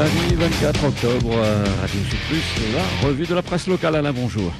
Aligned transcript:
Lundi 0.00 0.34
24 0.34 0.84
octobre, 0.86 1.30
euh, 1.34 1.62
Radio 1.78 2.00
Sud 2.08 2.18
Plus, 2.26 2.74
la 2.74 3.06
revue 3.06 3.26
de 3.26 3.34
la 3.34 3.42
presse 3.42 3.66
locale. 3.66 3.96
Alain, 3.96 4.14
bonjour. 4.14 4.50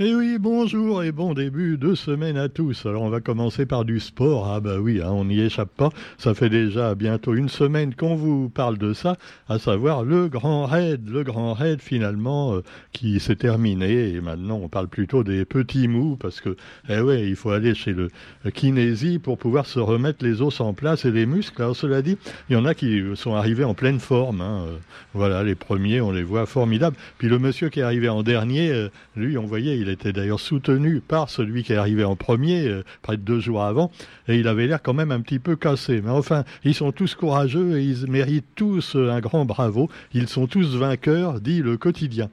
Eh 0.00 0.12
oui, 0.12 0.38
bonjour 0.40 1.04
et 1.04 1.12
bon 1.12 1.34
début 1.34 1.78
de 1.78 1.94
semaine 1.94 2.36
à 2.36 2.48
tous. 2.48 2.84
Alors 2.84 3.02
on 3.02 3.10
va 3.10 3.20
commencer 3.20 3.64
par 3.64 3.84
du 3.84 4.00
sport. 4.00 4.50
Ah 4.52 4.58
bah 4.58 4.80
oui, 4.80 5.00
hein, 5.00 5.10
on 5.12 5.26
n'y 5.26 5.38
échappe 5.38 5.70
pas. 5.76 5.90
Ça 6.18 6.34
fait 6.34 6.48
déjà 6.48 6.96
bientôt 6.96 7.32
une 7.32 7.48
semaine 7.48 7.94
qu'on 7.94 8.16
vous 8.16 8.48
parle 8.48 8.76
de 8.76 8.92
ça, 8.92 9.16
à 9.48 9.60
savoir 9.60 10.02
le 10.02 10.26
Grand 10.26 10.66
Raid. 10.66 11.08
Le 11.08 11.22
Grand 11.22 11.52
Raid 11.52 11.80
finalement 11.80 12.56
euh, 12.56 12.64
qui 12.90 13.20
s'est 13.20 13.36
terminé 13.36 14.08
et 14.08 14.20
maintenant 14.20 14.58
on 14.60 14.68
parle 14.68 14.88
plutôt 14.88 15.22
des 15.22 15.44
petits 15.44 15.86
mous 15.86 16.16
parce 16.16 16.40
que 16.40 16.56
eh 16.88 16.98
ouais, 16.98 17.28
il 17.28 17.36
faut 17.36 17.50
aller 17.50 17.76
chez 17.76 17.92
le 17.92 18.10
kinésie 18.52 19.20
pour 19.20 19.38
pouvoir 19.38 19.64
se 19.64 19.78
remettre 19.78 20.24
les 20.24 20.42
os 20.42 20.60
en 20.60 20.72
place 20.72 21.04
et 21.04 21.12
les 21.12 21.24
muscles. 21.24 21.62
Alors 21.62 21.76
cela 21.76 22.02
dit, 22.02 22.18
il 22.50 22.54
y 22.54 22.56
en 22.56 22.64
a 22.64 22.74
qui 22.74 23.00
sont 23.14 23.36
arrivés 23.36 23.62
en 23.62 23.74
pleine 23.74 24.00
forme. 24.00 24.40
Hein. 24.40 24.66
Voilà, 25.12 25.44
les 25.44 25.54
premiers, 25.54 26.00
on 26.00 26.10
les 26.10 26.24
voit 26.24 26.46
formidables. 26.46 26.96
Puis 27.18 27.28
le 27.28 27.38
monsieur 27.38 27.68
qui 27.68 27.78
est 27.78 27.84
arrivé 27.84 28.08
en 28.08 28.24
dernier, 28.24 28.72
euh, 28.72 28.88
lui, 29.14 29.38
on 29.38 29.46
voyait 29.46 29.83
il 29.84 29.90
était 29.90 30.12
d'ailleurs 30.12 30.40
soutenu 30.40 31.00
par 31.00 31.28
celui 31.28 31.62
qui 31.62 31.72
est 31.72 31.76
arrivé 31.76 32.04
en 32.04 32.16
premier, 32.16 32.66
euh, 32.66 32.82
près 33.02 33.16
de 33.16 33.22
deux 33.22 33.40
jours 33.40 33.62
avant, 33.62 33.90
et 34.28 34.36
il 34.36 34.48
avait 34.48 34.66
l'air 34.66 34.82
quand 34.82 34.94
même 34.94 35.12
un 35.12 35.20
petit 35.20 35.38
peu 35.38 35.56
cassé. 35.56 36.00
Mais 36.02 36.10
enfin, 36.10 36.44
ils 36.64 36.74
sont 36.74 36.90
tous 36.90 37.14
courageux 37.14 37.78
et 37.78 37.84
ils 37.84 38.10
méritent 38.10 38.54
tous 38.54 38.96
un 38.96 39.20
grand 39.20 39.44
bravo. 39.44 39.90
Ils 40.14 40.28
sont 40.28 40.46
tous 40.46 40.76
vainqueurs, 40.76 41.40
dit 41.40 41.62
le 41.62 41.76
quotidien 41.76 42.30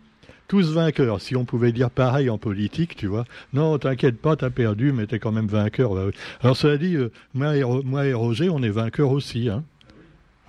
tous 0.52 0.74
vainqueurs. 0.74 1.22
Si 1.22 1.38
on 1.38 1.46
pouvait 1.46 1.72
dire 1.72 1.90
pareil 1.90 2.30
en 2.30 2.38
politique, 2.38 2.98
tu 2.98 3.08
vois. 3.08 3.24
Non, 3.54 3.78
t'inquiète 3.78 4.20
pas, 4.20 4.36
t'as 4.36 4.50
perdu, 4.50 4.92
mais 4.92 5.08
t'es 5.08 5.18
quand 5.18 5.32
même 5.32 5.48
vainqueur. 5.48 5.94
Bah 5.94 6.08
Alors 6.42 6.58
cela 6.58 6.78
dit, 6.78 6.96
euh, 6.96 7.10
moi, 7.34 7.56
et, 7.56 8.14
Roger, 8.14 8.50
on 8.50 8.62
est 8.62 8.70
vainqueurs 8.70 9.12
aussi. 9.12 9.48
Hein. 9.48 9.64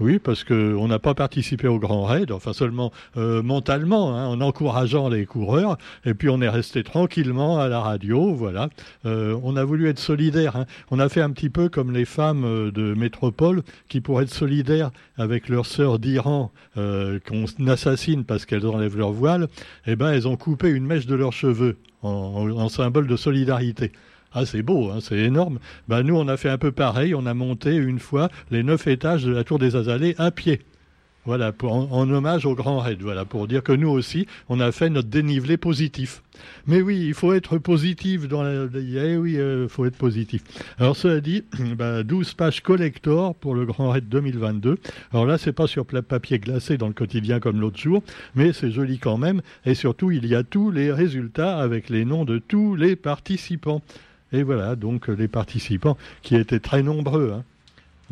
Oui, 0.02 0.18
parce 0.18 0.42
qu'on 0.42 0.88
n'a 0.88 0.98
pas 0.98 1.14
participé 1.14 1.68
au 1.68 1.78
Grand 1.78 2.02
Raid, 2.02 2.32
enfin 2.32 2.52
seulement 2.52 2.90
euh, 3.16 3.40
mentalement, 3.40 4.16
hein, 4.16 4.26
en 4.26 4.40
encourageant 4.40 5.08
les 5.08 5.26
coureurs, 5.26 5.78
et 6.04 6.12
puis 6.12 6.28
on 6.28 6.40
est 6.40 6.48
resté 6.48 6.82
tranquillement 6.82 7.60
à 7.60 7.68
la 7.68 7.78
radio, 7.78 8.34
voilà. 8.34 8.68
Euh, 9.06 9.38
on 9.44 9.54
a 9.54 9.62
voulu 9.62 9.88
être 9.88 10.00
solidaire. 10.00 10.56
Hein. 10.56 10.66
On 10.90 10.98
a 10.98 11.08
fait 11.08 11.20
un 11.20 11.30
petit 11.30 11.50
peu 11.50 11.68
comme 11.68 11.92
les 11.92 12.04
femmes 12.04 12.44
euh, 12.44 12.72
de 12.72 12.94
métropole 12.94 13.62
qui, 13.88 14.00
pour 14.00 14.20
être 14.20 14.34
solidaires 14.34 14.90
avec 15.18 15.48
leurs 15.48 15.66
sœurs 15.66 16.00
d'Iran, 16.00 16.50
qu'on 16.74 17.44
assassine 17.68 18.24
parce 18.24 18.44
qu'elles 18.44 18.66
enlèvent 18.66 18.96
leur 18.96 19.12
voile, 19.12 19.46
eh 19.86 19.94
ben 19.94 20.10
elles 20.10 20.26
ont 20.26 20.36
coupé 20.36 20.70
une 20.70 20.84
mèche 20.84 21.06
de 21.06 21.14
leurs 21.14 21.32
cheveux 21.32 21.76
en 22.02 22.68
symbole 22.68 23.06
de 23.06 23.14
solidarité. 23.14 23.92
Ah, 24.34 24.46
c'est 24.46 24.62
beau, 24.62 24.90
hein, 24.90 24.98
c'est 25.00 25.18
énorme. 25.18 25.58
Bah, 25.88 26.02
nous, 26.02 26.16
on 26.16 26.28
a 26.28 26.36
fait 26.36 26.48
un 26.48 26.58
peu 26.58 26.72
pareil. 26.72 27.14
On 27.14 27.26
a 27.26 27.34
monté 27.34 27.74
une 27.74 27.98
fois 27.98 28.30
les 28.50 28.62
neuf 28.62 28.86
étages 28.86 29.24
de 29.24 29.32
la 29.32 29.44
Tour 29.44 29.58
des 29.58 29.76
Azalées 29.76 30.14
à 30.18 30.30
pied. 30.30 30.60
Voilà, 31.24 31.52
en, 31.62 32.10
hommage 32.10 32.46
au 32.46 32.56
Grand 32.56 32.80
Raid. 32.80 33.00
Voilà, 33.00 33.24
pour 33.24 33.46
dire 33.46 33.62
que 33.62 33.70
nous 33.70 33.88
aussi, 33.88 34.26
on 34.48 34.58
a 34.58 34.72
fait 34.72 34.90
notre 34.90 35.08
dénivelé 35.08 35.56
positif. 35.56 36.20
Mais 36.66 36.82
oui, 36.82 37.00
il 37.06 37.14
faut 37.14 37.32
être 37.32 37.58
positif 37.58 38.26
dans 38.26 38.42
la. 38.42 38.66
Eh 38.74 39.16
oui, 39.16 39.36
euh, 39.36 39.68
faut 39.68 39.84
être 39.84 39.96
positif. 39.96 40.42
Alors, 40.78 40.96
cela 40.96 41.20
dit, 41.20 41.44
bah, 41.78 42.02
12 42.02 42.34
pages 42.34 42.60
collector 42.60 43.36
pour 43.36 43.54
le 43.54 43.66
Grand 43.66 43.90
Raid 43.90 44.08
2022. 44.08 44.78
Alors 45.12 45.26
là, 45.26 45.38
c'est 45.38 45.52
pas 45.52 45.68
sur 45.68 45.86
papier 45.86 46.40
glacé 46.40 46.76
dans 46.76 46.88
le 46.88 46.92
quotidien 46.92 47.38
comme 47.38 47.60
l'autre 47.60 47.78
jour, 47.78 48.02
mais 48.34 48.52
c'est 48.52 48.72
joli 48.72 48.98
quand 48.98 49.16
même. 49.16 49.42
Et 49.64 49.74
surtout, 49.74 50.10
il 50.10 50.26
y 50.26 50.34
a 50.34 50.42
tous 50.42 50.72
les 50.72 50.90
résultats 50.90 51.58
avec 51.58 51.88
les 51.88 52.04
noms 52.04 52.24
de 52.24 52.38
tous 52.38 52.74
les 52.74 52.96
participants. 52.96 53.80
Et 54.32 54.42
voilà, 54.42 54.76
donc 54.76 55.08
les 55.08 55.28
participants 55.28 55.96
qui 56.22 56.36
étaient 56.36 56.60
très 56.60 56.82
nombreux. 56.82 57.32
Hein. 57.36 57.44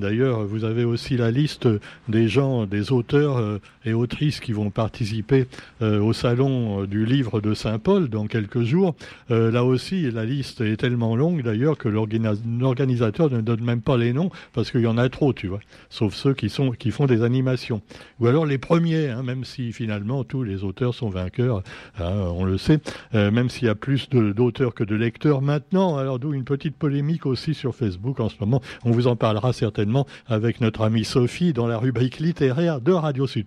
D'ailleurs, 0.01 0.47
vous 0.47 0.65
avez 0.65 0.85
aussi 0.85 1.19
la 1.19 1.31
liste 1.31 1.69
des 2.09 2.27
gens, 2.27 2.65
des 2.65 2.91
auteurs 2.91 3.37
euh, 3.37 3.59
et 3.85 3.93
autrices 3.93 4.41
qui 4.41 4.53
vont 4.53 4.71
participer 4.71 5.47
euh, 5.83 6.01
au 6.01 6.15
salon 6.15 6.83
euh, 6.83 6.87
du 6.87 7.05
livre 7.05 7.43
de 7.43 7.53
Saint-Paul 7.53 8.09
dans 8.09 8.27
quelques 8.27 8.63
jours. 8.63 8.95
là 9.29 9.65
aussi, 9.65 10.11
la 10.11 10.25
liste 10.25 10.63
est 10.63 10.77
tellement 10.77 11.17
longue 11.17 11.43
d'ailleurs 11.43 11.77
que 11.77 11.89
l'organisateur 11.89 13.31
ne 13.31 13.41
donne 13.41 13.63
même 13.63 13.83
pas 13.83 13.99
les 13.99 14.13
noms 14.13 14.31
parce 14.55 14.71
qu'il 14.71 14.81
y 14.81 14.87
en 14.87 14.97
a 14.97 15.09
trop, 15.09 15.33
tu 15.35 15.49
vois. 15.49 15.61
Sauf 15.91 16.15
ceux 16.15 16.33
qui, 16.33 16.49
font 16.49 17.07
des 17.07 17.23
animations. 17.23 17.83
Ou 18.21 18.27
alors 18.27 18.47
les 18.47 18.59
premiers, 18.59 19.09
hein, 19.09 19.23
même 19.23 19.45
si 19.45 19.73
finalement 19.73 20.25
tous 20.25 20.43
les 20.43 20.65
auteurs 20.65 20.95
sont 20.95 21.11
vainqueurs, 21.11 21.63
hein, 21.99 22.13
on 22.35 22.45
le 22.45 22.57
sait, 22.59 22.81
même 23.13 23.51
s'il 23.51 23.67
y 23.67 23.71
a 23.71 23.75
plus 23.75 24.09
d'auteurs 24.09 24.75
que 24.75 24.85
de 24.85 24.95
lecteurs 24.95 25.43
maintenant. 25.43 25.97
Alors 25.97 26.19
d'où 26.19 26.33
une 26.33 26.45
petite 26.45 26.77
polémique 26.77 27.27
aussi 27.27 27.55
sur 27.55 27.75
Facebook 27.75 28.21
en 28.21 28.29
ce 28.29 28.37
moment. 28.41 28.63
On 28.85 28.91
vous 28.91 29.07
en 29.07 29.17
parlera 29.17 29.53
certainement 29.53 29.90
avec 30.27 30.61
notre 30.61 30.83
amie 30.83 31.05
Sophie 31.05 31.53
dans 31.53 31.67
la 31.67 31.79
rubrique 31.79 32.19
littéraire 32.19 32.81
de 32.81 32.93
Radio 32.93 33.27
Sud 33.27 33.47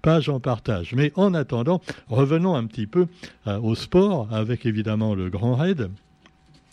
page 0.00 0.28
en 0.28 0.40
partage. 0.40 0.94
Mais 0.94 1.12
en 1.16 1.34
attendant, 1.34 1.80
revenons 2.08 2.54
un 2.54 2.66
petit 2.66 2.86
peu 2.86 3.06
euh, 3.46 3.58
au 3.60 3.74
sport 3.74 4.28
avec 4.32 4.66
évidemment 4.66 5.14
le 5.14 5.30
Grand 5.30 5.54
Raid. 5.54 5.90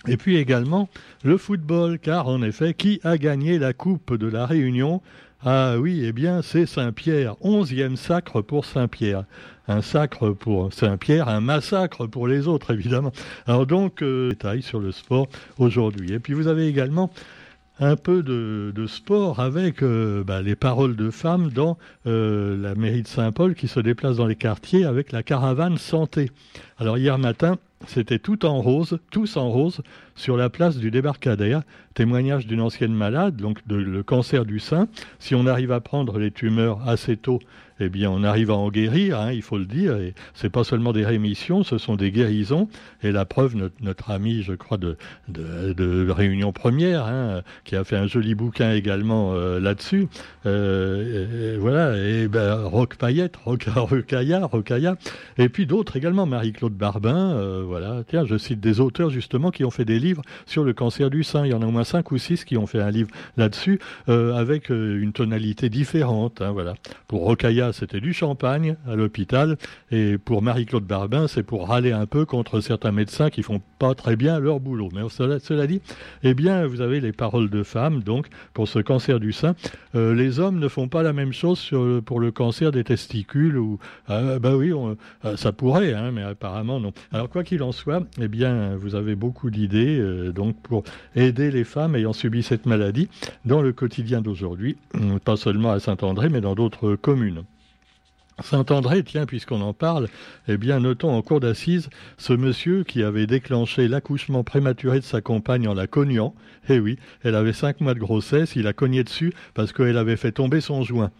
Et 0.08 0.18
puis 0.18 0.38
également 0.38 0.90
le 1.24 1.38
football, 1.38 2.00
car 2.00 2.28
en 2.28 2.42
effet, 2.42 2.74
qui 2.74 3.02
a 3.04 3.18
gagné 3.18 3.60
la 3.60 3.74
Coupe 3.74 4.16
de 4.16 4.28
la 4.28 4.46
Réunion? 4.46 5.02
Ah 5.44 5.76
oui, 5.78 6.04
eh 6.06 6.12
bien 6.12 6.42
c'est 6.42 6.66
Saint-Pierre, 6.66 7.36
onzième 7.42 7.96
sacre 7.96 8.42
pour 8.42 8.66
Saint-Pierre. 8.66 9.24
Un 9.68 9.82
sacre 9.82 10.32
pour 10.32 10.74
Saint-Pierre, 10.74 11.30
un 11.30 11.42
massacre 11.42 12.08
pour 12.08 12.28
les 12.28 12.48
autres, 12.48 12.74
évidemment. 12.74 13.12
Alors 13.46 13.66
donc, 13.66 14.02
euh, 14.02 14.30
détails 14.30 14.64
sur 14.64 14.80
le 14.80 14.92
sport 14.92 15.28
aujourd'hui. 15.58 16.14
Et 16.14 16.20
puis 16.20 16.34
vous 16.34 16.48
avez 16.48 16.68
également 16.68 17.12
un 17.80 17.96
peu 17.96 18.24
de, 18.24 18.86
sport 18.88 19.40
avec 19.40 19.84
euh, 19.84 20.24
bah, 20.24 20.42
les 20.42 20.56
paroles 20.56 20.96
de 20.96 21.10
femmes 21.10 21.50
dans 21.50 21.78
euh, 22.08 22.58
la 22.58 22.76
mairie 22.76 23.04
de 23.04 23.08
Saint-Paul 23.08 23.56
qui 23.56 23.68
se 23.68 23.80
déplace 23.80 24.18
dans 24.18 24.26
les 24.26 24.36
quartiers 24.36 24.86
avec 24.86 25.12
la 25.12 25.24
caravane 25.24 25.78
santé. 25.78 26.32
Alors 26.78 26.98
hier 26.98 27.18
matin, 27.18 27.58
c'était 27.88 28.20
tout 28.20 28.46
en 28.46 28.62
rose, 28.62 29.00
tous 29.12 29.38
en 29.38 29.50
rose, 29.50 29.82
sur 30.20 30.36
la 30.36 30.50
place 30.50 30.78
du 30.78 30.92
débarcadère. 30.92 31.64
Témoignage 31.94 32.46
d'une 32.46 32.62
ancienne 32.62 32.94
malade, 32.94 33.38
donc 33.38 33.66
de, 33.68 33.76
le 33.76 34.04
cancer 34.04 34.46
du 34.46 34.60
sein. 34.60 34.88
Si 35.18 35.34
on 35.34 35.48
arrive 35.48 35.72
à 35.72 35.80
prendre 35.80 36.20
les 36.20 36.32
tumeurs 36.32 36.88
assez 36.88 37.18
tôt, 37.18 37.40
eh 37.80 37.90
bien, 37.90 38.12
on 38.12 38.24
arrive 38.24 38.52
à 38.52 38.56
en 38.56 38.70
guérir, 38.70 39.20
hein, 39.20 39.32
il 39.32 39.42
faut 39.42 39.58
le 39.58 39.66
dire. 39.66 39.96
Et 39.98 40.14
c'est 40.34 40.50
pas 40.50 40.64
seulement 40.64 40.92
des 40.92 41.06
rémissions, 41.06 41.64
ce 41.64 41.78
sont 41.78 41.96
des 41.96 42.12
guérisons. 42.12 42.68
Et 43.04 43.12
la 43.12 43.26
preuve, 43.26 43.56
notre, 43.56 44.12
ami, 44.12 44.44
je 44.44 44.54
crois, 44.54 44.78
de, 44.78 44.98
de, 45.30 46.10
Réunion 46.10 46.52
Première, 46.52 47.06
hein, 47.06 47.42
qui 47.64 47.76
a 47.76 47.84
fait 47.84 47.96
un 47.96 48.08
joli 48.08 48.36
bouquin 48.36 48.74
également 48.74 49.34
euh, 49.34 49.60
là-dessus. 49.60 50.08
Euh, 50.46 51.58
voilà. 51.60 51.98
Et 51.98 52.28
ben, 52.28 52.64
Roc 52.64 52.98
Payette, 52.98 53.38
Roc, 53.38 53.66
Rocailla, 53.76 54.50
et 55.38 55.50
puis 55.50 55.66
d'autres 55.66 55.96
également, 55.96 56.26
Marie-Claude 56.26 56.74
Barbin. 56.74 57.32
Euh, 57.34 57.64
voilà. 57.66 58.04
Tiens, 58.08 58.26
je 58.26 58.38
cite 58.38 58.60
des 58.60 58.82
auteurs 58.82 59.10
justement 59.10 59.52
qui 59.52 59.64
ont 59.64 59.72
fait 59.72 59.86
des 59.86 60.00
livres 60.00 60.09
sur 60.46 60.64
le 60.64 60.74
cancer 60.74 61.10
du 61.10 61.24
sein. 61.24 61.46
Il 61.46 61.52
y 61.52 61.54
en 61.54 61.62
a 61.62 61.66
au 61.66 61.72
moins 61.72 61.84
cinq 61.84 62.12
ou 62.12 62.18
six 62.18 62.46
qui 62.46 62.58
ont 62.58 62.68
fait 62.68 62.82
un 62.82 62.92
livre 62.92 63.10
là-dessus, 63.38 63.80
avec 64.08 64.70
une 64.70 65.14
tonalité 65.14 65.70
différente. 65.70 66.42
Hein, 66.42 66.52
voilà. 66.52 66.76
Pour 67.08 67.22
Rocailla, 67.22 67.74
c'était 67.74 68.00
du 68.00 68.14
champagne 68.14 68.76
à 68.88 68.96
l'hôpital. 68.96 69.58
Et 69.92 70.18
pour 70.18 70.42
Marie-Claude 70.42 70.86
Barbin, 70.86 71.28
c'est 71.28 71.44
pour 71.44 71.68
râler 71.68 71.92
un 71.92 72.06
peu 72.06 72.26
contre 72.26 72.60
certains 72.62 72.92
médecins 72.92 73.30
qui 73.30 73.44
font 73.44 73.62
pas 73.80 73.96
très 73.96 74.16
bien 74.16 74.40
leur 74.40 74.60
boulot. 74.60 74.90
Mais 74.94 75.02
cela, 75.10 75.68
dit, 75.68 75.82
eh 76.24 76.34
bien, 76.34 76.66
vous 76.66 76.82
avez 76.82 77.00
les 77.00 77.12
paroles 77.12 77.50
de 77.50 77.64
femmes, 77.64 78.04
donc, 78.04 78.28
pour 78.54 78.68
ce 78.68 78.80
cancer 78.80 79.20
du 79.20 79.32
sein. 79.32 79.56
Euh, 79.96 80.14
les 80.14 80.40
hommes 80.40 80.60
ne 80.60 80.68
font 80.68 80.88
pas 80.88 81.04
la 81.04 81.14
même 81.14 81.34
chose 81.34 81.72
pour 82.06 82.20
le 82.20 82.32
cancer 82.32 82.72
des 82.72 82.84
testicules 82.84 83.58
ou, 83.58 83.80
ah, 84.08 84.40
bah 84.40 84.56
oui, 84.56 84.72
euh, 84.72 85.38
ça 85.38 85.52
pourrait, 85.52 85.94
hein, 85.94 86.12
mais 86.12 86.24
apparemment 86.24 86.80
non. 86.80 86.92
Alors, 87.12 87.30
quoi 87.30 87.44
qu'il 87.44 87.64
en 87.64 87.72
soit, 87.72 88.04
eh 88.22 88.28
bien, 88.28 88.76
vous 88.76 88.96
avez 88.96 89.16
beaucoup 89.16 89.50
d'idées, 89.50 89.99
euh, 90.00 90.32
donc, 90.32 90.56
pour 90.62 90.84
aider 91.16 91.52
les 91.52 91.64
femmes 91.64 91.96
ayant 91.96 92.14
subi 92.14 92.44
cette 92.44 92.66
maladie 92.66 93.10
dans 93.46 93.62
le 93.62 93.74
quotidien 93.74 94.22
d'aujourd'hui, 94.22 94.78
pas 95.24 95.38
seulement 95.38 95.72
à 95.72 95.80
Saint-André, 95.80 96.30
mais 96.30 96.42
dans 96.42 96.56
d'autres 96.56 96.96
communes. 96.96 97.44
Saint-André, 98.42 99.04
tiens, 99.04 99.26
puisqu'on 99.26 99.62
en 99.62 99.74
parle, 99.74 100.08
eh 100.48 100.58
bien, 100.58 100.80
notons 100.80 101.12
en 101.12 101.22
cours 101.22 101.40
d'assises 101.40 101.90
ce 102.18 102.34
monsieur 102.34 102.84
qui 102.84 103.04
avait 103.04 103.28
déclenché 103.28 103.88
l'accouchement 103.88 104.44
prématuré 104.44 105.00
de 105.00 105.06
sa 105.06 105.22
compagne 105.22 105.68
en 105.68 105.74
la 105.74 105.88
cognant. 105.88 106.34
Eh 106.70 106.80
oui, 106.80 106.98
elle 107.24 107.36
avait 107.36 107.54
cinq 107.54 107.82
mois 107.82 107.94
de 107.94 108.00
grossesse, 108.00 108.56
il 108.56 108.68
a 108.68 108.74
cogné 108.74 109.04
dessus 109.04 109.34
parce 109.54 109.74
qu'elle 109.74 109.98
avait 109.98 110.18
fait 110.18 110.32
tomber 110.32 110.62
son 110.62 110.84
joint. 110.84 111.12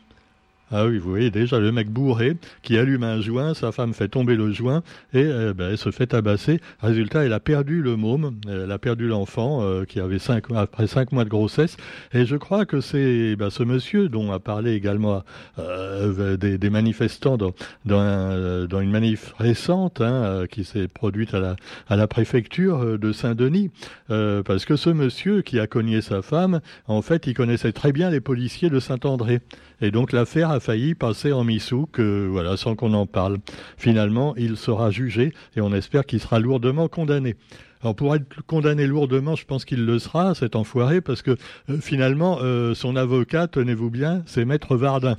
Ah 0.72 0.86
oui, 0.86 1.00
vous 1.00 1.10
voyez 1.10 1.32
déjà 1.32 1.58
le 1.58 1.72
mec 1.72 1.90
bourré 1.90 2.38
qui 2.62 2.78
allume 2.78 3.04
un 3.04 3.22
joint, 3.22 3.56
sa 3.56 3.72
femme 3.72 3.96
fait 3.96 4.08
tomber 4.08 4.36
le 4.36 4.52
joint 4.52 4.84
et 5.14 5.24
euh, 5.24 5.52
ben, 5.52 5.72
elle 5.72 5.80
se 5.80 5.90
fait 5.90 6.06
tabasser. 6.06 6.62
Résultat, 6.80 7.26
elle 7.26 7.34
a 7.34 7.40
perdu 7.40 7.82
le 7.82 7.96
môme, 7.96 8.40
elle 8.48 8.72
a 8.72 8.78
perdu 8.78 9.08
l'enfant 9.08 9.64
euh, 9.64 9.86
qui 9.86 10.00
avait 10.00 10.20
cinq, 10.20 10.52
après 10.56 10.86
cinq 10.86 11.12
mois 11.12 11.24
de 11.24 11.30
grossesse. 11.30 11.76
Et 12.14 12.28
je 12.28 12.36
crois 12.36 12.66
que 12.66 12.82
c'est 12.82 13.36
ben, 13.36 13.50
ce 13.50 13.64
monsieur 13.64 14.10
dont 14.10 14.32
a 14.32 14.40
parlé 14.40 14.74
également 14.74 15.24
euh, 15.58 16.38
des, 16.38 16.70
manifestants 16.70 17.38
dans, 17.38 17.54
dans, 17.86 18.80
une 18.80 18.92
manif 18.92 19.34
récente 19.40 20.02
hein, 20.02 20.46
qui 20.52 20.66
s'est 20.66 20.88
produite 20.88 21.34
à 21.34 21.40
la, 21.40 21.56
à 21.88 21.96
la 21.96 22.06
préfecture 22.06 23.00
de 23.00 23.12
Saint-Denis. 23.12 23.72
parce 24.08 24.66
que 24.66 24.76
ce 24.76 24.92
monsieur 24.92 25.42
qui 25.42 25.60
a 25.60 25.66
cogné 25.66 26.02
sa 26.02 26.22
femme, 26.22 26.62
en 26.88 27.02
fait, 27.02 27.26
il 27.26 27.34
connaissait 27.34 27.72
très 27.72 27.92
bien 27.92 28.12
les 28.12 28.22
policiers 28.22 28.70
de 28.70 28.80
Saint-André. 28.80 29.42
Et 29.82 29.92
donc 29.92 30.12
l'affaire 30.12 30.52
failli 30.60 30.96
passer 30.96 31.32
en 31.32 31.44
missouk, 31.44 32.00
voilà, 32.00 32.58
sans 32.58 32.76
qu'on 32.76 32.94
en 32.94 33.06
parle. 33.06 33.38
Finalement, 33.78 34.36
il 34.36 34.58
sera 34.58 34.92
jugé 34.92 35.34
et 35.56 35.62
on 35.62 35.74
espère 35.74 36.06
qu'il 36.06 36.20
sera 36.20 36.40
lourdement 36.40 36.88
condamné. 36.88 37.36
Alors 37.82 37.96
pour 37.96 38.14
être 38.14 38.42
condamné 38.46 38.88
lourdement, 38.88 39.36
je 39.36 39.46
pense 39.46 39.64
qu'il 39.64 39.86
le 39.86 40.00
sera, 40.00 40.36
cet 40.36 40.56
enfoiré, 40.56 41.00
parce 41.00 41.22
que 41.22 41.38
finalement, 41.80 42.40
son 42.74 42.96
avocat, 42.96 43.48
tenez-vous 43.48 43.90
bien, 43.90 44.24
c'est 44.26 44.44
Maître 44.46 44.76
Vardin. 44.76 45.18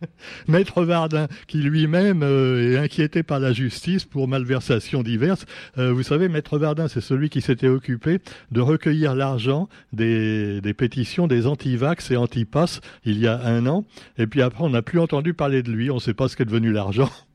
Maître 0.48 0.84
Vardin, 0.84 1.28
qui 1.46 1.58
lui-même 1.58 2.22
euh, 2.22 2.72
est 2.72 2.78
inquiété 2.78 3.22
par 3.22 3.40
la 3.40 3.52
justice 3.52 4.04
pour 4.04 4.28
malversations 4.28 5.02
diverses. 5.02 5.46
Euh, 5.78 5.92
vous 5.92 6.02
savez, 6.02 6.28
Maître 6.28 6.58
Vardin, 6.58 6.88
c'est 6.88 7.00
celui 7.00 7.30
qui 7.30 7.40
s'était 7.40 7.68
occupé 7.68 8.20
de 8.50 8.60
recueillir 8.60 9.14
l'argent 9.14 9.68
des, 9.92 10.60
pétitions 10.76 11.26
des 11.26 11.46
anti-vax 11.46 12.10
et 12.10 12.16
anti-pass 12.16 12.80
il 13.04 13.18
y 13.18 13.26
a 13.26 13.40
un 13.44 13.66
an. 13.66 13.84
Et 14.18 14.26
puis 14.26 14.42
après, 14.42 14.64
on 14.64 14.70
n'a 14.70 14.82
plus 14.82 15.00
entendu 15.00 15.34
parler 15.34 15.62
de 15.62 15.70
lui. 15.70 15.90
On 15.90 15.96
ne 15.96 16.00
sait 16.00 16.14
pas 16.14 16.28
ce 16.28 16.36
qu'est 16.36 16.44
devenu 16.44 16.72
l'argent. 16.72 17.10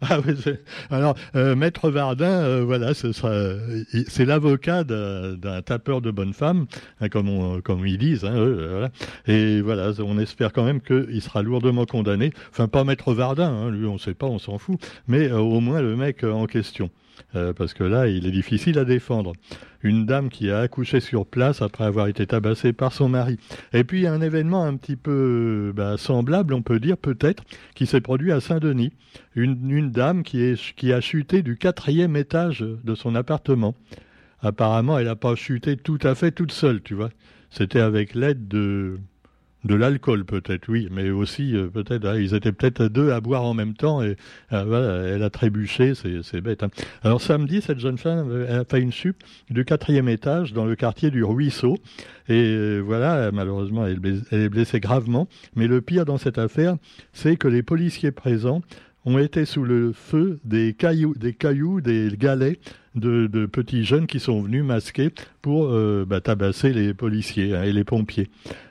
Ah 0.10 0.20
alors, 0.90 1.16
euh, 1.34 1.54
Maître 1.56 1.90
Vardin, 1.90 2.30
euh, 2.30 2.64
voilà, 2.64 2.92
c'est 2.94 4.24
l'avocat 4.24 4.84
d'un 4.84 5.62
tapeur 5.62 6.00
de 6.00 6.10
bonne 6.10 6.32
femme, 6.32 6.66
hein, 7.00 7.08
comme, 7.08 7.86
ils 7.86 7.98
disent. 7.98 8.24
Hein, 8.24 8.90
Et 9.26 9.60
voilà, 9.60 9.90
on 9.98 10.18
espère 10.18 10.52
quand 10.52 10.64
même 10.64 10.80
qu'il 10.80 11.20
sera 11.22 11.42
lourdement 11.42 11.84
condamné. 11.84 12.32
Enfin, 12.50 12.68
pas 12.68 12.84
Maître 12.84 13.12
Vardin, 13.12 13.50
hein, 13.50 13.70
lui, 13.70 13.86
on 13.86 13.94
ne 13.94 13.98
sait 13.98 14.14
pas, 14.14 14.26
on 14.26 14.38
s'en 14.38 14.58
fout, 14.58 14.78
mais 15.08 15.28
euh, 15.28 15.38
au 15.38 15.60
moins 15.60 15.80
le 15.80 15.96
mec 15.96 16.24
en 16.24 16.46
question. 16.46 16.90
parce 17.32 17.74
que 17.74 17.84
là, 17.84 18.06
il 18.06 18.26
est 18.26 18.30
difficile 18.30 18.78
à 18.78 18.84
défendre 18.84 19.32
une 19.82 20.06
dame 20.06 20.28
qui 20.28 20.50
a 20.50 20.60
accouché 20.60 21.00
sur 21.00 21.26
place 21.26 21.62
après 21.62 21.84
avoir 21.84 22.08
été 22.08 22.26
tabassée 22.26 22.72
par 22.72 22.92
son 22.92 23.08
mari. 23.08 23.38
Et 23.72 23.84
puis 23.84 24.06
un 24.06 24.20
événement 24.20 24.64
un 24.64 24.76
petit 24.76 24.96
peu 24.96 25.72
bah, 25.74 25.96
semblable, 25.96 26.54
on 26.54 26.62
peut 26.62 26.80
dire 26.80 26.96
peut-être, 26.96 27.44
qui 27.74 27.86
s'est 27.86 28.00
produit 28.00 28.32
à 28.32 28.40
Saint-Denis. 28.40 28.92
Une, 29.34 29.90
dame 29.90 30.22
qui 30.22 30.92
a 30.92 31.00
chuté 31.00 31.42
du 31.42 31.56
quatrième 31.56 32.16
étage 32.16 32.60
de 32.60 32.94
son 32.94 33.14
appartement. 33.14 33.74
Apparemment, 34.40 34.98
elle 34.98 35.06
n'a 35.06 35.16
pas 35.16 35.34
chuté 35.34 35.76
tout 35.76 35.98
à 36.02 36.14
fait 36.14 36.30
toute 36.30 36.52
seule, 36.52 36.82
tu 36.82 36.94
vois. 36.94 37.10
C'était 37.50 37.80
avec 37.80 38.14
l'aide 38.14 38.46
de 38.48 38.98
de 39.64 39.74
l'alcool 39.74 40.24
peut-être, 40.24 40.68
oui, 40.68 40.88
mais 40.90 41.10
aussi 41.10 41.56
euh, 41.56 41.68
peut-être, 41.68 42.06
hein, 42.06 42.16
ils 42.16 42.34
étaient 42.34 42.52
peut-être 42.52 42.84
deux 42.84 43.10
à 43.12 43.20
boire 43.20 43.44
en 43.44 43.54
même 43.54 43.74
temps 43.74 44.02
et 44.02 44.16
euh, 44.52 44.64
voilà, 44.64 45.08
elle 45.08 45.22
a 45.22 45.30
trébuché, 45.30 45.94
c'est 45.94 46.40
bête. 46.40 46.62
Hein. 46.62 46.70
Alors 47.02 47.20
samedi, 47.20 47.60
cette 47.60 47.80
jeune 47.80 47.98
femme 47.98 48.46
a 48.48 48.64
fait 48.64 48.80
une 48.80 48.92
sup 48.92 49.16
du 49.50 49.64
quatrième 49.64 50.08
étage 50.08 50.52
dans 50.52 50.64
le 50.64 50.76
quartier 50.76 51.10
du 51.10 51.24
Ruisseau 51.24 51.76
et 52.28 52.54
euh, 52.54 52.80
voilà, 52.80 53.32
malheureusement, 53.32 53.86
elle 53.86 54.00
est 54.32 54.48
blessée 54.48 54.80
gravement. 54.80 55.28
Mais 55.56 55.66
le 55.66 55.80
pire 55.80 56.04
dans 56.04 56.18
cette 56.18 56.38
affaire, 56.38 56.76
c'est 57.12 57.36
que 57.36 57.48
les 57.48 57.62
policiers 57.62 58.12
présents 58.12 58.62
ont 59.08 59.18
été 59.18 59.46
sous 59.46 59.64
le 59.64 59.92
feu 59.92 60.38
des 60.44 60.74
cailloux, 60.74 61.14
des, 61.16 61.32
cailloux, 61.32 61.80
des 61.80 62.10
galets 62.18 62.58
de, 62.94 63.46
petits 63.46 63.84
jeunes 63.84 64.06
qui 64.06 64.20
sont 64.20 64.42
venus 64.42 64.62
masqués 64.62 65.10
pour 65.40 65.66
euh, 65.66 66.04
bah, 66.06 66.20
tabasser 66.20 66.72
les 66.74 66.92
policiers 66.92 67.56
hein, 67.56 67.62
et 67.62 67.72
les 67.72 67.84
pompiers. 67.84 68.28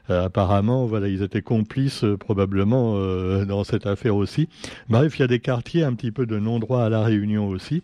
Euh, 0.10 0.26
apparemment, 0.26 0.86
voilà, 0.86 1.08
ils 1.08 1.24
étaient 1.24 1.42
complices 1.42 2.04
euh, 2.04 2.18
probablement 2.18 3.00
dans 3.46 3.64
cette 3.64 3.88
affaire 3.88 4.16
aussi. 4.16 4.48
Bref, 4.90 5.18
il 5.18 5.22
y 5.22 5.26
a 5.26 5.28
des 5.28 5.40
quartiers 5.40 5.84
un 5.84 5.94
petit 5.94 6.12
peu 6.12 6.26
de 6.26 6.38
non-droit 6.38 6.84
à 6.84 6.90
la 6.90 7.02
Réunion 7.02 7.48
aussi. 7.48 7.84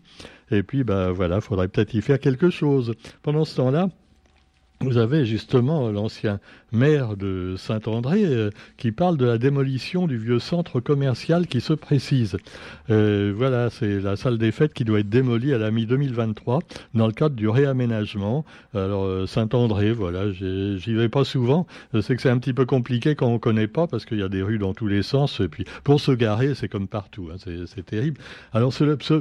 Et 0.52 0.62
puis, 0.62 0.84
bah 0.84 1.12
voilà, 1.12 1.42
faudrait 1.42 1.68
peut-être 1.68 1.96
y 1.96 2.02
faire 2.02 2.20
quelque 2.20 2.52
chose. 2.52 2.94
Pendant 3.24 3.46
ce 3.46 3.56
temps-là, 3.56 3.90
vous 4.84 4.98
avez 4.98 5.26
justement 5.26 5.90
l'ancien 5.90 6.40
maire 6.74 7.16
de 7.16 7.56
Saint-André 7.58 8.26
euh, 8.26 8.50
qui 8.78 8.92
parle 8.92 9.16
de 9.16 9.26
la 9.26 9.38
démolition 9.38 10.08
du 10.08 10.18
vieux 10.18 10.40
centre 10.40 10.80
commercial 10.80 11.48
qui 11.48 11.62
se 11.62 11.74
précise. 11.74 12.38
Euh, 12.90 13.32
voilà, 13.36 13.70
c'est 13.70 14.00
la 14.00 14.16
salle 14.16 14.38
des 14.38 14.52
fêtes 14.52 14.74
qui 14.74 14.84
doit 14.84 15.00
être 15.00 15.10
démolie 15.10 15.54
à 15.54 15.58
la 15.58 15.72
mi-2023 15.72 16.62
dans 16.96 17.08
le 17.08 17.14
cadre 17.14 17.36
du 17.36 17.48
réaménagement. 17.48 18.44
Alors 18.74 19.06
euh, 19.06 19.28
Saint-André, 19.28 19.92
voilà, 19.92 20.32
j'y 20.32 20.94
vais 20.94 21.10
pas 21.10 21.24
souvent. 21.24 21.68
Sais 22.02 22.16
que 22.16 22.22
c'est 22.22 22.30
un 22.30 22.40
petit 22.40 22.54
peu 22.54 22.66
compliqué 22.66 23.16
quand 23.16 23.28
on 23.28 23.40
connaît 23.40 23.68
pas 23.68 23.88
parce 23.88 24.06
qu'il 24.06 24.18
y 24.18 24.24
a 24.24 24.30
des 24.30 24.42
rues 24.42 24.58
dans 24.58 24.74
tous 24.74 24.88
les 24.88 25.04
sens 25.04 25.40
et 25.40 25.48
puis 25.48 25.66
pour 25.84 26.02
se 26.02 26.12
garer, 26.12 26.56
c'est 26.56 26.68
comme 26.68 26.88
partout, 26.88 27.30
hein, 27.32 27.38
c'est 27.38 27.86
terrible. 27.86 28.20
Alors 28.52 28.74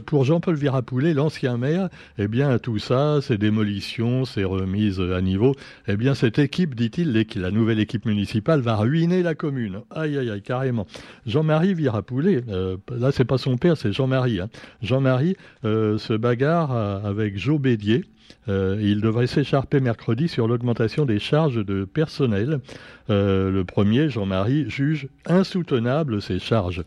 pour 0.06 0.24
Jean-Paul 0.24 0.54
Virapoulet, 0.54 1.12
l'ancien 1.12 1.58
maire, 1.58 1.90
eh 2.18 2.28
bien 2.28 2.58
tout 2.58 2.78
ça, 2.78 3.20
ces 3.20 3.36
démolitions, 3.36 4.24
ces 4.24 4.44
remises 4.44 5.00
à 5.00 5.20
niveau, 5.20 5.51
eh 5.88 5.96
bien, 5.96 6.14
cette 6.14 6.38
équipe, 6.38 6.74
dit-il, 6.74 7.12
la 7.36 7.50
nouvelle 7.50 7.80
équipe 7.80 8.06
municipale 8.06 8.60
va 8.60 8.76
ruiner 8.76 9.22
la 9.22 9.34
commune. 9.34 9.80
Aïe, 9.90 10.18
aïe, 10.18 10.30
aïe, 10.30 10.42
carrément. 10.42 10.86
Jean-Marie 11.26 11.74
Virapoulet, 11.74 12.44
euh, 12.48 12.76
là, 12.90 13.12
c'est 13.12 13.24
pas 13.24 13.38
son 13.38 13.56
père, 13.56 13.76
c'est 13.76 13.92
Jean-Marie. 13.92 14.40
Hein. 14.40 14.48
Jean-Marie 14.82 15.36
euh, 15.64 15.98
se 15.98 16.14
bagarre 16.14 16.72
euh, 16.72 17.00
avec 17.04 17.38
Joe 17.38 17.60
Bédier. 17.60 18.04
il 18.48 19.00
devrait 19.00 19.26
s'écharper 19.26 19.80
mercredi 19.80 20.28
sur 20.28 20.48
l'augmentation 20.48 21.04
des 21.04 21.18
charges 21.18 21.64
de 21.64 21.84
personnel. 21.84 22.60
le 23.08 23.62
premier, 23.62 24.08
Jean-Marie, 24.08 24.68
juge 24.68 25.08
insoutenable 25.26 26.22
ces 26.22 26.38
charges. 26.38 26.82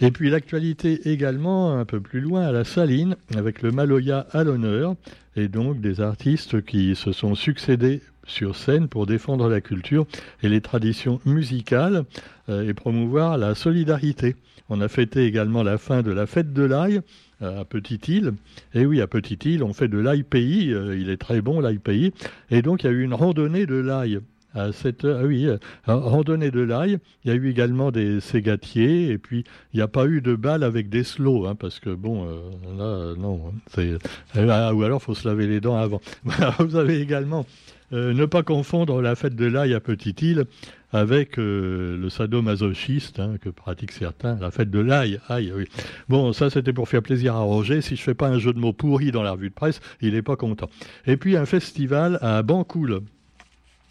Et 0.00 0.10
puis 0.10 0.30
l'actualité 0.30 1.10
également, 1.10 1.78
un 1.78 1.84
peu 1.84 2.00
plus 2.00 2.20
loin, 2.20 2.42
à 2.42 2.52
la 2.52 2.64
Saline, 2.64 3.16
avec 3.36 3.60
le 3.60 3.70
Maloya 3.70 4.26
à 4.32 4.44
l'honneur, 4.44 4.94
et 5.36 5.48
donc 5.48 5.80
des 5.80 6.00
artistes 6.00 6.64
qui 6.64 6.96
se 6.96 7.12
sont 7.12 7.34
succédés 7.34 8.00
sur 8.26 8.56
scène 8.56 8.88
pour 8.88 9.06
défendre 9.06 9.48
la 9.48 9.60
culture 9.60 10.06
et 10.42 10.48
les 10.48 10.60
traditions 10.60 11.20
musicales 11.24 12.04
euh, 12.48 12.68
et 12.68 12.74
promouvoir 12.74 13.36
la 13.38 13.54
solidarité. 13.54 14.36
On 14.68 14.80
a 14.80 14.88
fêté 14.88 15.24
également 15.24 15.62
la 15.62 15.78
fin 15.78 16.02
de 16.02 16.12
la 16.12 16.26
fête 16.26 16.52
de 16.52 16.62
l'ail 16.62 17.00
euh, 17.42 17.60
à 17.60 17.64
Petite-Île. 17.64 18.34
Et 18.72 18.86
oui, 18.86 19.00
à 19.00 19.06
Petite-Île, 19.06 19.64
on 19.64 19.72
fait 19.72 19.88
de 19.88 19.98
l'ail 19.98 20.22
pays. 20.22 20.72
Euh, 20.72 20.96
il 20.96 21.10
est 21.10 21.16
très 21.16 21.40
bon, 21.40 21.60
l'ail 21.60 21.78
pays. 21.78 22.12
Et 22.50 22.62
donc, 22.62 22.84
il 22.84 22.86
y 22.86 22.88
a 22.88 22.92
eu 22.92 23.02
une 23.02 23.14
randonnée 23.14 23.66
de 23.66 23.74
l'ail 23.74 24.20
à 24.54 24.72
cette 24.72 25.04
ah 25.04 25.22
oui, 25.24 25.46
euh, 25.46 25.58
randonnée 25.86 26.50
de 26.50 26.60
l'ail. 26.60 26.98
Il 27.24 27.30
y 27.30 27.30
a 27.32 27.36
eu 27.36 27.48
également 27.48 27.90
des 27.90 28.20
ségatiers 28.20 29.08
et 29.10 29.18
puis 29.18 29.44
il 29.72 29.76
n'y 29.76 29.82
a 29.82 29.88
pas 29.88 30.06
eu 30.06 30.20
de 30.20 30.34
balles 30.34 30.64
avec 30.64 30.88
des 30.88 31.04
slows 31.04 31.46
hein, 31.46 31.54
parce 31.54 31.78
que 31.78 31.90
bon 31.90 32.26
euh, 32.26 33.12
là 33.12 33.14
non 33.20 33.52
c'est 33.68 33.96
euh, 34.36 34.72
ou 34.72 34.82
alors 34.82 35.02
faut 35.02 35.14
se 35.14 35.28
laver 35.28 35.46
les 35.46 35.60
dents 35.60 35.76
avant. 35.76 36.00
Vous 36.58 36.76
avez 36.76 37.00
également 37.00 37.46
ne 37.92 38.24
pas 38.24 38.44
confondre 38.44 39.02
la 39.02 39.16
fête 39.16 39.34
de 39.34 39.46
l'ail 39.46 39.74
à 39.74 39.80
Petite-Île 39.80 40.44
avec 40.92 41.38
le 41.38 42.06
sadomasochiste 42.08 43.18
hein, 43.18 43.34
que 43.40 43.48
pratiquent 43.48 43.90
certains, 43.90 44.36
la 44.36 44.52
fête 44.52 44.70
de 44.70 44.78
l'ail. 44.78 45.18
Aïe, 45.28 45.52
oui. 45.52 45.64
Bon, 46.08 46.32
ça 46.32 46.50
c'était 46.50 46.72
pour 46.72 46.88
faire 46.88 47.02
plaisir 47.02 47.34
à 47.34 47.40
Roger. 47.40 47.80
Si 47.80 47.96
je 47.96 48.02
fais 48.02 48.14
pas 48.14 48.28
un 48.28 48.38
jeu 48.38 48.52
de 48.52 48.60
mots 48.60 48.72
pourri 48.72 49.10
dans 49.10 49.24
la 49.24 49.32
revue 49.32 49.48
de 49.48 49.54
presse, 49.54 49.80
il 50.00 50.12
n'est 50.12 50.22
pas 50.22 50.36
content. 50.36 50.70
Et 51.06 51.16
puis 51.16 51.36
un 51.36 51.46
festival 51.46 52.16
à 52.22 52.44
Bancoul 52.44 53.00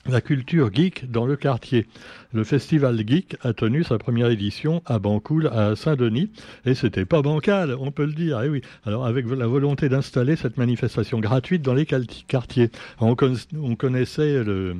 la 0.08 0.22
culture 0.22 0.74
geek 0.74 1.12
dans 1.12 1.26
le 1.26 1.36
quartier. 1.36 1.86
Le 2.32 2.44
festival 2.44 2.98
geek 3.06 3.38
a 3.42 3.54
tenu 3.54 3.84
sa 3.84 3.98
première 3.98 4.30
édition 4.30 4.82
à 4.86 5.00
Bancoul, 5.00 5.48
à 5.48 5.76
Saint-Denis, 5.76 6.30
et 6.66 6.74
c'était 6.74 7.06
pas 7.06 7.22
bancal, 7.22 7.76
on 7.80 7.92
peut 7.92 8.06
le 8.06 8.14
dire. 8.14 8.42
Et 8.42 8.46
eh 8.46 8.50
oui. 8.50 8.62
Alors 8.86 9.06
avec 9.06 9.26
la 9.28 9.48
volonté 9.48 9.90
d'installer 9.90 10.36
cette 10.36 10.58
manifestation 10.58 11.20
gratuite 11.20 11.62
dans 11.62 11.74
les 11.74 11.86
quartiers, 11.86 12.70
on, 13.00 13.16
connaissait 13.16 14.44
le, 14.44 14.76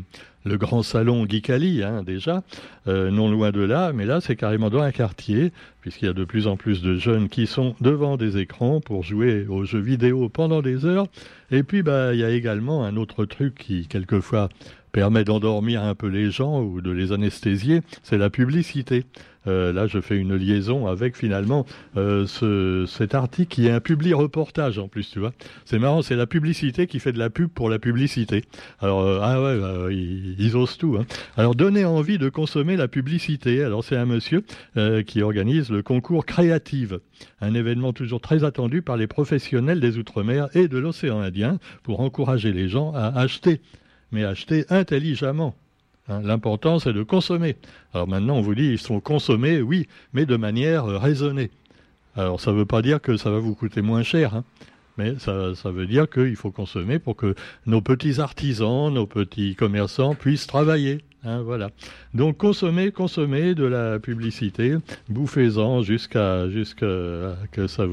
grand 0.46 0.84
salon 0.84 1.26
Geekali, 1.28 1.84
hein, 1.84 2.04
déjà, 2.04 2.44
euh, 2.88 3.12
non 3.12 3.30
loin 3.30 3.52
de 3.52 3.62
là, 3.62 3.92
mais 3.94 4.06
là 4.06 4.22
c'est 4.22 4.36
carrément 4.36 4.70
dans 4.70 4.82
un 4.82 4.92
quartier, 4.92 5.52
puisqu'il 5.82 6.06
y 6.06 6.10
a 6.10 6.14
de 6.14 6.26
plus 6.26 6.48
en 6.48 6.56
plus 6.56 6.82
de 6.82 6.98
jeunes 6.98 7.30
qui 7.30 7.46
sont 7.46 7.76
devant 7.82 8.16
des 8.16 8.38
écrans 8.38 8.80
pour 8.80 9.04
jouer 9.04 9.46
aux 9.48 9.66
jeux 9.66 9.80
vidéo 9.80 10.30
pendant 10.30 10.62
des 10.62 10.86
heures. 10.86 11.08
Et 11.52 11.64
puis 11.64 11.82
bah 11.82 12.14
il 12.14 12.20
y 12.20 12.24
a 12.24 12.30
également 12.30 12.86
un 12.86 12.96
autre 12.96 13.26
truc 13.26 13.56
qui 13.56 13.88
quelquefois 13.88 14.50
permet 14.92 15.24
d'endormir 15.24 15.84
un 15.84 15.96
peu 15.96 16.08
les 16.08 16.32
gens 16.32 16.62
ou 16.62 16.82
de 16.82 16.92
les 16.92 17.12
anesthésier, 17.12 17.82
c'est 18.04 18.18
la 18.18 18.30
publicité. 18.30 19.06
Euh, 19.48 19.72
là, 19.72 19.88
je 19.88 20.00
fais 20.00 20.18
une 20.18 20.36
liaison 20.36 20.88
avec 20.88 21.16
finalement 21.16 21.66
euh, 21.98 22.28
ce, 22.28 22.86
cet 22.88 23.16
article 23.16 23.48
qui 23.48 23.68
est 23.68 23.72
un 23.72 23.80
publi 23.80 24.14
reportage 24.14 24.78
en 24.78 24.88
plus, 24.88 25.10
tu 25.10 25.20
vois. 25.20 25.34
C'est 25.66 25.80
marrant, 25.80 26.02
c'est 26.02 26.16
la 26.16 26.28
publicité 26.28 26.88
qui 26.88 27.00
fait 27.00 27.14
de 27.14 27.20
la 27.20 27.30
pub 27.30 27.50
pour 27.50 27.70
la 27.70 27.80
publicité. 27.80 28.44
Alors, 28.80 29.02
euh, 29.02 29.20
ah 29.22 29.42
ouais, 29.42 29.60
bah, 29.60 29.92
ils, 29.92 30.56
osent 30.56 30.78
tout. 30.78 30.98
Hein. 31.00 31.06
Alors, 31.38 31.56
donner 31.56 31.86
envie 31.86 32.18
de 32.18 32.30
consommer 32.30 32.76
la 32.76 32.88
publicité. 32.88 33.64
Alors, 33.64 33.84
c'est 33.84 33.96
un 33.96 34.06
monsieur 34.06 34.44
qui 35.06 35.22
organise 35.22 35.70
le 35.70 35.82
concours 35.84 36.26
Créative, 36.26 37.00
un 37.42 37.54
événement 37.54 37.94
toujours 37.94 38.22
très 38.22 38.44
attendu 38.44 38.82
par 38.82 38.98
les 38.98 39.08
professionnels 39.08 39.80
des 39.80 39.98
Outre-mer 39.98 40.50
et 40.54 40.68
de 40.68 40.78
l'océan 40.78 41.20
Indien 41.20 41.60
pour 41.84 42.02
encourager 42.02 42.52
les 42.52 42.68
gens 42.70 42.94
à 42.94 43.08
acheter 43.08 43.62
mais 44.12 44.24
acheter 44.24 44.66
intelligemment. 44.70 45.56
Hein, 46.08 46.22
l'important, 46.24 46.80
c'est 46.80 46.94
de 46.94 47.04
consommer. 47.04 47.56
Alors 47.94 48.08
maintenant, 48.08 48.38
on 48.38 48.42
vous 48.42 48.56
dit, 48.56 48.72
ils 48.72 48.80
sont 48.80 49.00
consommés, 49.00 49.62
oui, 49.62 49.88
mais 50.14 50.26
de 50.26 50.36
manière 50.36 50.86
euh, 50.86 50.98
raisonnée. 50.98 51.52
Alors 52.16 52.42
ça 52.42 52.52
ne 52.52 52.58
veut 52.58 52.66
pas 52.66 52.82
dire 52.82 53.02
que 53.02 53.18
ça 53.18 53.30
va 53.30 53.40
vous 53.40 53.56
coûter 53.56 53.82
moins 53.82 54.04
cher. 54.04 54.36
Hein. 54.36 54.44
Mais 55.00 55.18
ça, 55.18 55.56
ça 55.56 55.72
veut 55.72 55.88
dire 55.88 56.10
qu'il 56.10 56.36
faut 56.36 56.52
consommer 56.52 57.00
pour 57.00 57.16
que 57.16 57.34
nos 57.66 57.80
petits 57.80 58.20
artisans, 58.20 58.94
nos 58.94 59.08
petits 59.08 59.56
commerçants 59.56 60.14
puissent 60.14 60.46
travailler. 60.46 61.00
Hein, 61.26 61.42
voilà. 61.42 61.70
Donc 62.14 62.38
consommez, 62.38 62.92
consommez 62.92 63.54
de 63.54 63.66
la 63.66 64.00
publicité, 64.00 64.76
bouffez-en 65.10 65.82
jusqu'à 65.82 66.50
jusqu'à 66.50 67.36
que 67.52 67.68
ça 67.68 67.84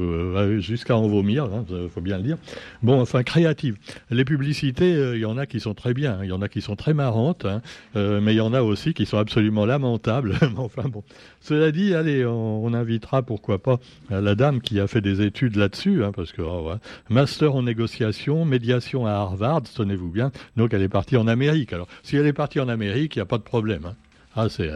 jusqu'à 0.59 0.95
en 0.95 1.09
vomir, 1.09 1.49
il 1.69 1.75
hein, 1.75 1.87
faut 1.93 1.99
bien 1.99 2.17
le 2.17 2.23
dire. 2.23 2.37
Bon, 2.83 3.01
enfin 3.01 3.23
créative. 3.23 3.75
Les 4.11 4.23
publicités, 4.23 4.95
euh, 4.95 5.17
il 5.17 5.21
y 5.21 5.25
en 5.25 5.37
a 5.37 5.45
qui 5.45 5.59
sont 5.59 5.73
très 5.73 5.93
bien, 5.93 6.19
il 6.23 6.29
y 6.29 6.31
en 6.31 6.41
a 6.41 6.47
qui 6.47 6.61
sont 6.61 6.77
très 6.77 6.93
marrantes, 6.93 7.43
hein, 7.43 7.61
euh, 7.97 8.21
mais 8.21 8.33
il 8.33 8.37
y 8.37 8.41
en 8.41 8.53
a 8.53 8.61
aussi 8.61 8.93
qui 8.93 9.05
sont 9.05 9.17
absolument 9.17 9.65
lamentables. 9.65 10.35
enfin 10.57 10.83
bon. 10.87 11.03
Cela 11.41 11.71
dit, 11.71 11.93
allez, 11.93 12.25
on, 12.25 12.73
invitera 12.73 13.23
pourquoi 13.23 13.59
pas 13.59 13.79
la 14.09 14.35
dame 14.35 14.61
qui 14.61 14.79
a 14.79 14.87
fait 14.87 15.01
des 15.01 15.21
études 15.21 15.55
là-dessus, 15.55 16.01
parce 16.15 16.31
que 16.31 16.41
oh, 16.41 16.71
master 17.09 17.55
en 17.55 17.63
négociation, 17.63 18.45
médiation 18.45 19.05
à 19.05 19.11
Harvard, 19.11 19.63
tenez-vous 19.63 20.09
bien. 20.09 20.31
Donc 20.55 20.73
elle 20.73 20.81
est 20.81 20.89
partie 20.89 21.17
en 21.17 21.27
Amérique. 21.27 21.73
Alors 21.73 21.87
si 22.03 22.15
elle 22.17 22.27
est 22.27 22.33
partie 22.33 22.59
en 22.59 22.69
Amérique 22.69 23.15
il 23.15 23.19
n'y 23.19 23.23
a 23.23 23.25
pas 23.25 23.37
de 23.37 23.43
problème. 23.43 23.85
Hein. 23.85 23.95
Ah, 24.35 24.49
c'est 24.49 24.71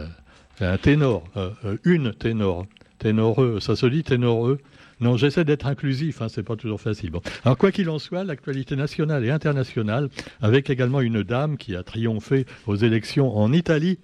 un 0.60 0.78
ténor, 0.78 1.24
euh, 1.36 1.50
euh, 1.64 1.76
une 1.84 2.12
ténor, 2.12 2.66
ténoreux, 2.98 3.60
ça 3.60 3.76
se 3.76 3.86
dit 3.86 4.02
ténoreux. 4.02 4.58
Non, 5.00 5.16
j'essaie 5.16 5.44
d'être 5.44 5.66
inclusif, 5.66 6.22
hein, 6.22 6.28
c'est 6.28 6.44
pas 6.44 6.54
toujours 6.54 6.80
facile. 6.80 7.10
Alors 7.44 7.58
quoi 7.58 7.72
qu'il 7.72 7.90
en 7.90 7.98
soit, 7.98 8.22
l'actualité 8.22 8.76
nationale 8.76 9.24
et 9.24 9.30
internationale, 9.30 10.08
avec 10.40 10.70
également 10.70 11.00
une 11.00 11.24
dame 11.24 11.56
qui 11.56 11.74
a 11.74 11.82
triomphé 11.82 12.46
aux 12.66 12.76
élections 12.76 13.36
en 13.36 13.52
Italie. 13.52 13.98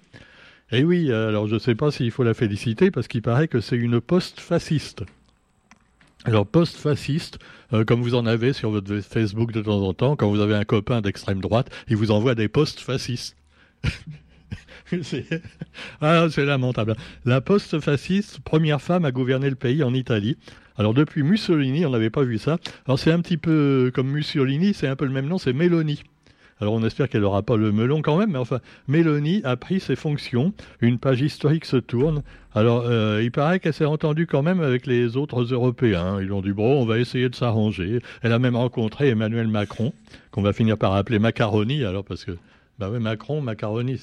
Eh 0.71 0.83
oui, 0.83 1.11
alors 1.11 1.47
je 1.47 1.55
ne 1.55 1.59
sais 1.59 1.75
pas 1.75 1.89
s'il 1.91 2.11
faut 2.11 2.23
la 2.23 2.33
féliciter 2.33 2.91
parce 2.91 3.07
qu'il 3.07 3.21
paraît 3.21 3.47
que 3.47 3.61
c'est 3.61 3.77
une 3.77 4.01
post-fasciste. 4.01 5.03
Alors 6.25 6.45
post-fasciste, 6.45 7.39
euh, 7.71 7.85
comme 7.85 8.01
vous 8.01 8.15
en 8.15 8.25
avez 8.25 8.51
sur 8.51 8.71
votre 8.71 8.99
Facebook 8.99 9.53
de 9.53 9.61
temps 9.61 9.81
en 9.81 9.93
temps, 9.93 10.15
quand 10.17 10.29
vous 10.29 10.41
avez 10.41 10.55
un 10.55 10.65
copain 10.65 10.99
d'extrême 11.01 11.39
droite, 11.39 11.69
il 11.87 11.95
vous 11.95 12.11
envoie 12.11 12.35
des 12.35 12.49
posts 12.49 12.81
fascistes. 12.81 13.37
ah, 16.01 16.27
c'est 16.29 16.45
lamentable. 16.45 16.95
La 17.23 17.39
post-fasciste, 17.39 18.41
première 18.41 18.81
femme 18.81 19.05
à 19.05 19.11
gouverner 19.11 19.49
le 19.49 19.55
pays 19.55 19.81
en 19.81 19.93
Italie. 19.93 20.37
Alors 20.77 20.93
depuis 20.93 21.23
Mussolini, 21.23 21.85
on 21.85 21.91
n'avait 21.91 22.09
pas 22.09 22.23
vu 22.23 22.37
ça. 22.37 22.57
Alors 22.85 22.99
c'est 22.99 23.11
un 23.11 23.21
petit 23.21 23.37
peu 23.37 23.91
comme 23.93 24.09
Mussolini, 24.09 24.73
c'est 24.73 24.87
un 24.87 24.95
peu 24.97 25.05
le 25.05 25.11
même 25.11 25.27
nom, 25.27 25.37
c'est 25.37 25.53
Mélanie. 25.53 26.03
Alors 26.61 26.73
on 26.73 26.83
espère 26.83 27.07
qu'elle 27.07 27.21
n'aura 27.21 27.41
pas 27.41 27.55
le 27.55 27.71
melon 27.71 28.01
quand 28.01 28.17
même, 28.17 28.31
mais 28.31 28.37
enfin, 28.37 28.59
Mélanie 28.87 29.41
a 29.43 29.55
pris 29.55 29.79
ses 29.79 29.95
fonctions. 29.95 30.53
Une 30.81 30.99
page 30.99 31.21
historique 31.21 31.65
se 31.65 31.77
tourne. 31.77 32.21
Alors 32.53 32.83
euh, 32.85 33.21
il 33.23 33.31
paraît 33.31 33.59
qu'elle 33.59 33.73
s'est 33.73 33.85
entendue 33.85 34.27
quand 34.27 34.43
même 34.43 34.59
avec 34.59 34.85
les 34.85 35.15
autres 35.15 35.41
Européens. 35.53 36.19
Ils 36.21 36.33
ont 36.33 36.41
dit 36.41 36.51
bon, 36.51 36.81
on 36.81 36.85
va 36.85 36.99
essayer 36.99 37.29
de 37.29 37.35
s'arranger. 37.35 38.01
Elle 38.21 38.33
a 38.33 38.39
même 38.39 38.55
rencontré 38.55 39.09
Emmanuel 39.09 39.47
Macron, 39.47 39.93
qu'on 40.31 40.41
va 40.41 40.51
finir 40.53 40.77
par 40.77 40.93
appeler 40.93 41.19
Macaroni, 41.19 41.83
alors 41.85 42.03
parce 42.03 42.25
que 42.25 42.31
bah 42.79 42.89
oui, 42.89 42.99
Macron, 42.99 43.41
Macaroni, 43.41 43.99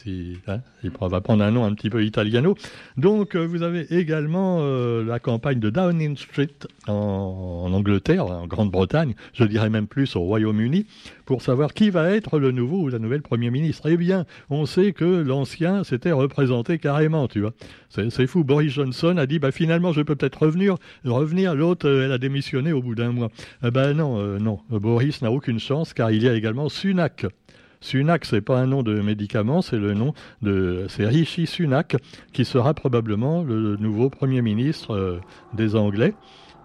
hein, 0.49 0.61
il 0.85 0.91
va 0.91 1.21
prendre 1.23 1.43
un 1.43 1.51
nom 1.51 1.65
un 1.65 1.73
petit 1.73 1.89
peu 1.89 2.05
italiano. 2.05 2.55
Donc, 2.99 3.35
euh, 3.35 3.47
vous 3.47 3.63
avez 3.63 3.87
également 3.91 4.59
euh, 4.61 5.03
la 5.03 5.19
campagne 5.19 5.59
de 5.59 5.71
Downing 5.71 6.15
Street 6.19 6.51
en, 6.87 7.71
Angleterre, 7.73 8.27
en 8.27 8.47
Grande-Bretagne, 8.47 9.15
je 9.33 9.45
dirais 9.45 9.71
même 9.71 9.87
plus 9.87 10.15
au 10.15 10.21
Royaume-Uni, 10.21 10.85
pour 11.25 11.41
savoir 11.41 11.73
qui 11.73 11.89
va 11.89 12.11
être 12.11 12.39
le 12.39 12.53
nouveau 12.53 12.83
ou 12.83 12.89
la 12.89 12.99
nouvelle 12.99 13.23
Premier 13.23 13.51
ministre. 13.51 13.89
Eh 13.89 13.97
bien, 13.97 14.27
on 14.51 14.67
sait 14.67 14.93
que 14.93 15.23
l'ancien 15.23 15.83
s'était 15.83 16.13
représenté 16.13 16.79
carrément, 16.79 17.29
tu 17.29 17.41
vois. 17.41 17.53
C'est 17.89 18.27
fou. 18.27 18.45
Boris 18.45 18.73
Johnson 18.73 19.17
a 19.17 19.25
dit, 19.25 19.39
bah 19.39 19.53
finalement, 19.53 19.93
je 19.93 20.03
peux 20.03 20.17
peut-être 20.17 20.43
revenir. 20.43 20.75
Revenir. 21.05 21.55
L'autre, 21.55 21.89
elle 21.89 22.13
a 22.13 22.19
démissionné 22.19 22.73
au 22.73 22.83
bout 22.83 22.95
d'un 22.95 23.11
mois. 23.11 23.31
Eh 23.65 23.71
ben 23.71 23.95
non, 23.95 24.19
euh, 24.19 24.39
non. 24.39 24.61
Boris 24.69 25.23
n'a 25.23 25.33
aucune 25.33 25.59
chance, 25.59 25.95
car 25.95 26.11
il 26.11 26.23
y 26.23 26.29
a 26.29 26.35
également 26.35 26.69
Sunak 26.69 27.25
Sunak, 27.87 28.25
c'est 28.25 28.41
pas 28.41 28.59
un 28.59 28.67
nom 28.67 28.83
de 28.83 29.01
médicament, 29.01 29.63
c'est 29.63 29.79
le 29.79 29.95
nom 29.95 30.13
de 30.43 30.87
c'est 30.89 31.07
Rishi 31.07 31.47
Sunak 31.47 31.97
qui 32.33 32.45
sera 32.45 32.75
probablement 32.75 33.45
le 33.45 33.77
nouveau 33.77 34.11
premier 34.11 34.43
ministre 34.43 34.95
euh, 34.95 35.21
des 35.55 35.77
Anglais. 35.77 36.15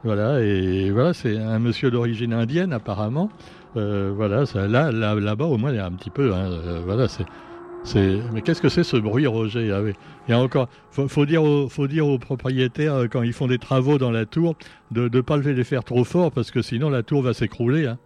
Voilà 0.03 0.41
et 0.41 0.89
voilà, 0.89 1.13
c'est 1.13 1.37
un 1.37 1.59
monsieur 1.59 1.91
d'origine 1.91 2.33
indienne 2.33 2.73
apparemment. 2.73 3.29
Euh, 3.77 4.11
voilà, 4.15 4.47
ça, 4.47 4.67
là, 4.67 4.91
là, 4.91 5.13
là-bas 5.13 5.45
au 5.45 5.57
moins 5.59 5.71
il 5.71 5.75
y 5.75 5.79
a 5.79 5.85
un 5.85 5.91
petit 5.91 6.09
peu. 6.09 6.33
Hein, 6.33 6.49
euh, 6.51 6.81
voilà, 6.83 7.07
c'est 7.07 7.25
mais 8.33 8.41
qu'est-ce 8.41 8.61
que 8.61 8.69
c'est 8.69 8.83
ce 8.83 8.97
bruit, 8.97 9.27
Roger? 9.27 9.71
Ah 9.71 9.81
Il 10.27 10.31
y 10.31 10.33
a 10.33 10.39
encore, 10.39 10.69
faut, 10.89 11.07
faut, 11.07 11.25
dire 11.25 11.43
aux, 11.43 11.69
faut 11.69 11.87
dire 11.87 12.07
aux 12.07 12.19
propriétaires 12.19 13.07
quand 13.11 13.21
ils 13.21 13.33
font 13.33 13.47
des 13.47 13.57
travaux 13.57 13.97
dans 13.97 14.11
la 14.11 14.25
tour 14.25 14.55
de 14.91 15.07
ne 15.07 15.21
pas 15.21 15.37
les 15.37 15.63
faire 15.63 15.83
trop 15.83 16.03
fort 16.03 16.31
parce 16.31 16.51
que 16.51 16.61
sinon 16.61 16.89
la 16.89 17.03
tour 17.03 17.21
va 17.21 17.33
s'écrouler. 17.33 17.87
Hein. 17.87 17.97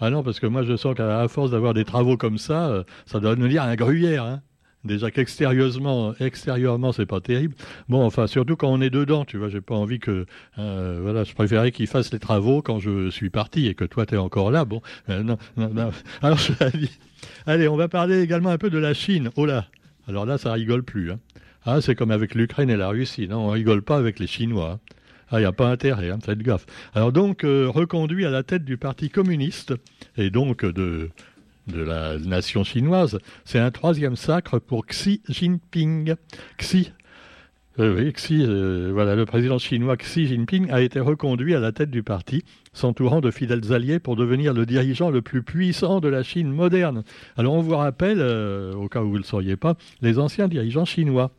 Ah 0.00 0.10
non, 0.10 0.22
parce 0.22 0.40
que 0.40 0.46
moi 0.46 0.62
je 0.62 0.76
sens 0.76 0.94
qu'à 0.94 1.26
force 1.28 1.50
d'avoir 1.50 1.74
des 1.74 1.84
travaux 1.84 2.16
comme 2.16 2.38
ça, 2.38 2.68
euh, 2.68 2.84
ça 3.06 3.20
doit 3.20 3.36
nous 3.36 3.48
dire 3.48 3.62
un 3.62 3.74
gruyère. 3.76 4.24
Hein. 4.24 4.42
Déjà 4.84 5.10
qu'extérieurement, 5.10 6.14
extérieurement, 6.20 6.92
c'est 6.92 7.06
pas 7.06 7.20
terrible. 7.20 7.54
Bon, 7.88 8.04
enfin, 8.04 8.26
surtout 8.26 8.56
quand 8.56 8.68
on 8.68 8.80
est 8.80 8.90
dedans, 8.90 9.24
tu 9.24 9.36
vois, 9.36 9.48
j'ai 9.48 9.60
pas 9.60 9.74
envie 9.74 9.98
que, 9.98 10.26
euh, 10.58 11.00
voilà, 11.02 11.24
je 11.24 11.34
préférais 11.34 11.72
qu'ils 11.72 11.88
fassent 11.88 12.12
les 12.12 12.20
travaux 12.20 12.62
quand 12.62 12.78
je 12.78 13.10
suis 13.10 13.30
parti 13.30 13.66
et 13.66 13.74
que 13.74 13.84
toi, 13.84 14.06
tu 14.06 14.14
es 14.14 14.18
encore 14.18 14.52
là. 14.52 14.64
Bon, 14.64 14.82
euh, 15.08 15.22
non, 15.24 15.38
non, 15.56 15.70
non. 15.70 15.90
Alors, 16.22 16.38
je 16.38 16.52
Allez, 17.46 17.66
on 17.66 17.76
va 17.76 17.88
parler 17.88 18.20
également 18.20 18.50
un 18.50 18.58
peu 18.58 18.70
de 18.70 18.78
la 18.78 18.94
Chine. 18.94 19.30
Oh 19.36 19.46
là, 19.46 19.66
alors 20.08 20.26
là, 20.26 20.38
ça 20.38 20.52
rigole 20.52 20.84
plus. 20.84 21.10
Hein. 21.10 21.18
Ah, 21.64 21.80
c'est 21.80 21.96
comme 21.96 22.12
avec 22.12 22.34
l'Ukraine 22.34 22.70
et 22.70 22.76
la 22.76 22.88
Russie. 22.88 23.26
Non, 23.26 23.48
on 23.48 23.50
rigole 23.50 23.82
pas 23.82 23.96
avec 23.96 24.20
les 24.20 24.28
Chinois. 24.28 24.72
Hein. 24.74 24.94
Ah, 25.30 25.38
il 25.38 25.40
n'y 25.40 25.46
a 25.46 25.52
pas 25.52 25.68
intérêt, 25.68 26.10
hein, 26.10 26.18
faites 26.24 26.38
gaffe. 26.38 26.66
Alors 26.94 27.10
donc, 27.10 27.42
euh, 27.42 27.68
reconduit 27.68 28.24
à 28.24 28.30
la 28.30 28.44
tête 28.44 28.64
du 28.64 28.76
Parti 28.76 29.10
communiste, 29.10 29.74
et 30.16 30.30
donc 30.30 30.64
de, 30.64 31.10
de 31.66 31.80
la 31.80 32.16
nation 32.18 32.62
chinoise, 32.62 33.18
c'est 33.44 33.58
un 33.58 33.72
troisième 33.72 34.14
sacre 34.14 34.60
pour 34.60 34.86
Xi 34.86 35.22
Jinping. 35.28 36.14
Xi, 36.58 36.92
euh, 37.80 37.96
oui, 37.96 38.12
Xi, 38.12 38.44
euh, 38.46 38.90
voilà, 38.92 39.16
le 39.16 39.26
président 39.26 39.58
chinois 39.58 39.96
Xi 39.96 40.28
Jinping 40.28 40.70
a 40.70 40.80
été 40.80 41.00
reconduit 41.00 41.56
à 41.56 41.60
la 41.60 41.72
tête 41.72 41.90
du 41.90 42.04
parti, 42.04 42.44
s'entourant 42.72 43.20
de 43.20 43.32
fidèles 43.32 43.72
alliés 43.72 43.98
pour 43.98 44.14
devenir 44.14 44.54
le 44.54 44.64
dirigeant 44.64 45.10
le 45.10 45.22
plus 45.22 45.42
puissant 45.42 45.98
de 45.98 46.08
la 46.08 46.22
Chine 46.22 46.52
moderne. 46.52 47.02
Alors 47.36 47.54
on 47.54 47.62
vous 47.62 47.76
rappelle, 47.76 48.22
au 48.22 48.88
cas 48.88 49.02
où 49.02 49.08
vous 49.08 49.14
ne 49.14 49.18
le 49.18 49.24
sauriez 49.24 49.56
pas, 49.56 49.74
les 50.02 50.20
anciens 50.20 50.46
dirigeants 50.46 50.84
chinois. 50.84 51.32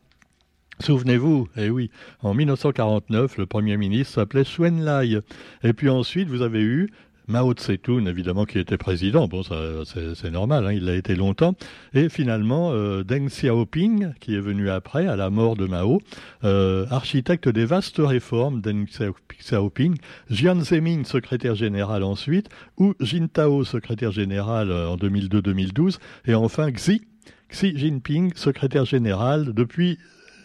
Souvenez-vous, 0.80 1.48
eh 1.58 1.70
oui, 1.70 1.90
en 2.22 2.34
1949, 2.36 3.38
le 3.38 3.46
Premier 3.48 3.78
ministre 3.78 4.14
s'appelait 4.14 4.44
Suen 4.44 4.84
Lai. 4.84 5.18
Et 5.64 5.74
puis 5.74 5.90
ensuite, 5.90 6.30
vous 6.30 6.44
avez 6.44 6.62
eu 6.62 6.92
Mao 7.28 7.54
Tse-tung, 7.54 8.08
évidemment, 8.08 8.46
qui 8.46 8.58
était 8.58 8.78
président. 8.78 9.28
Bon, 9.28 9.42
c'est 9.44 10.32
normal, 10.32 10.66
hein, 10.66 10.72
il 10.72 10.86
l'a 10.86 10.96
été 10.96 11.16
longtemps. 11.16 11.56
Et 11.94 12.08
finalement, 12.08 12.72
euh, 12.72 13.04
Deng 13.04 13.28
Xiaoping, 13.28 14.14
qui 14.22 14.36
est 14.36 14.40
venu 14.40 14.70
après, 14.70 15.08
à 15.08 15.18
la 15.18 15.30
mort 15.30 15.58
de 15.58 15.66
Mao, 15.66 16.00
euh, 16.46 16.86
architecte 16.90 17.50
des 17.50 17.66
vastes 17.66 18.00
réformes, 18.00 18.62
Deng 18.62 18.86
Xiaoping, 19.40 19.98
Jian 20.30 20.62
Zemin, 20.62 21.04
secrétaire 21.04 21.56
général 21.56 22.04
ensuite, 22.04 22.48
ou 22.78 22.94
Jintao, 23.02 23.66
secrétaire 23.66 24.12
général 24.12 24.72
euh, 24.72 24.88
en 24.88 24.96
2002-2012, 24.96 25.98
et 26.28 26.36
enfin 26.36 26.72
Xi, 26.72 27.02
Xi 27.50 27.78
Jinping, 27.78 28.34
secrétaire 28.36 28.86
général 28.86 29.54
depuis 29.54 29.98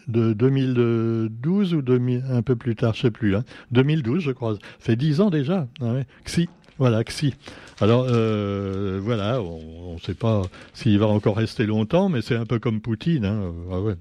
de 0.08 0.32
2012 0.32 1.74
ou 1.74 1.82
un 2.30 2.42
peu 2.42 2.56
plus 2.56 2.76
tard, 2.76 2.94
je 2.94 3.02
sais 3.02 3.10
plus, 3.10 3.34
2012 3.70 4.16
hein. 4.16 4.20
je 4.20 4.32
crois, 4.32 4.56
fait 4.78 4.96
dix 4.96 5.20
ans 5.20 5.30
déjà. 5.30 5.68
Ah 5.80 5.94
Xi, 6.24 6.48
voilà, 6.78 7.04
Xi. 7.04 7.34
Alors 7.80 8.06
euh, 8.08 9.00
voilà, 9.02 9.40
on 9.42 9.94
ne 9.94 10.00
sait 10.00 10.14
pas 10.14 10.42
s'il 10.74 10.98
va 10.98 11.06
encore 11.06 11.36
rester 11.36 11.66
longtemps, 11.66 12.08
mais 12.08 12.22
c'est 12.22 12.36
un 12.36 12.46
peu 12.46 12.58
comme 12.58 12.80
Poutine. 12.80 13.24
Hein. 13.24 13.52
Ah, 13.70 13.80
ouais. 13.80 13.94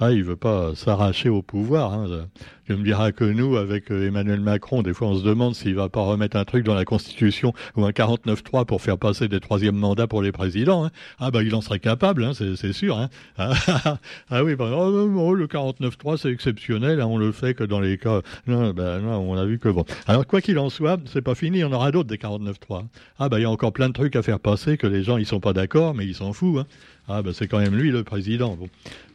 Ah, 0.00 0.12
il 0.12 0.22
veut 0.22 0.36
pas 0.36 0.74
s'arracher 0.74 1.28
au 1.28 1.42
pouvoir. 1.42 1.92
Hein. 1.92 2.28
Je 2.68 2.74
me 2.74 2.84
dirais 2.84 3.12
que 3.12 3.24
nous, 3.24 3.56
avec 3.56 3.90
euh, 3.90 4.06
Emmanuel 4.06 4.40
Macron, 4.40 4.82
des 4.82 4.92
fois 4.92 5.08
on 5.08 5.18
se 5.18 5.24
demande 5.24 5.54
s'il 5.54 5.74
va 5.74 5.88
pas 5.88 6.02
remettre 6.02 6.36
un 6.36 6.44
truc 6.44 6.64
dans 6.64 6.74
la 6.74 6.84
Constitution 6.84 7.54
ou 7.76 7.84
un 7.84 7.90
49-3 7.90 8.66
pour 8.66 8.82
faire 8.82 8.98
passer 8.98 9.26
des 9.26 9.40
troisièmes 9.40 9.76
mandats 9.76 10.06
pour 10.06 10.22
les 10.22 10.30
présidents. 10.30 10.84
Hein. 10.84 10.90
Ah 11.18 11.30
bah 11.30 11.42
il 11.42 11.54
en 11.54 11.62
serait 11.62 11.80
capable, 11.80 12.24
hein, 12.24 12.32
c'est 12.34 12.72
sûr. 12.72 13.08
Ah, 13.38 13.54
ah, 14.30 14.44
oui, 14.44 14.54
bah, 14.54 14.70
oh, 14.72 15.10
oh, 15.16 15.34
le 15.34 15.46
49-3 15.46 16.18
c'est 16.18 16.30
exceptionnel, 16.30 17.02
on 17.02 17.16
le 17.16 17.32
fait 17.32 17.54
que 17.54 17.64
dans 17.64 17.80
les 17.80 17.96
cas... 17.96 18.20
Non, 18.46 18.70
bah, 18.70 18.98
non, 19.00 19.18
on 19.18 19.36
a 19.36 19.46
vu 19.46 19.58
que 19.58 19.68
bon. 19.68 19.84
Alors 20.06 20.26
quoi 20.26 20.40
qu'il 20.40 20.58
en 20.58 20.68
soit, 20.68 21.00
c'est 21.06 21.22
pas 21.22 21.34
fini, 21.34 21.64
en 21.64 21.72
aura 21.72 21.90
d'autres 21.90 22.08
des 22.08 22.18
49-3. 22.18 22.84
Ah 23.18 23.28
bah 23.28 23.38
il 23.38 23.42
y 23.42 23.46
a 23.46 23.50
encore 23.50 23.72
plein 23.72 23.88
de 23.88 23.94
trucs 23.94 24.14
à 24.14 24.22
faire 24.22 24.40
passer 24.40 24.76
que 24.76 24.86
les 24.86 25.02
gens 25.02 25.16
ils 25.16 25.26
sont 25.26 25.40
pas 25.40 25.54
d'accord, 25.54 25.94
mais 25.94 26.06
ils 26.06 26.14
s'en 26.14 26.32
foutent. 26.32 26.66
Ah 27.08 27.22
ben 27.22 27.32
c'est 27.32 27.48
quand 27.48 27.58
même 27.58 27.74
lui 27.74 27.90
le 27.90 28.04
président. 28.04 28.58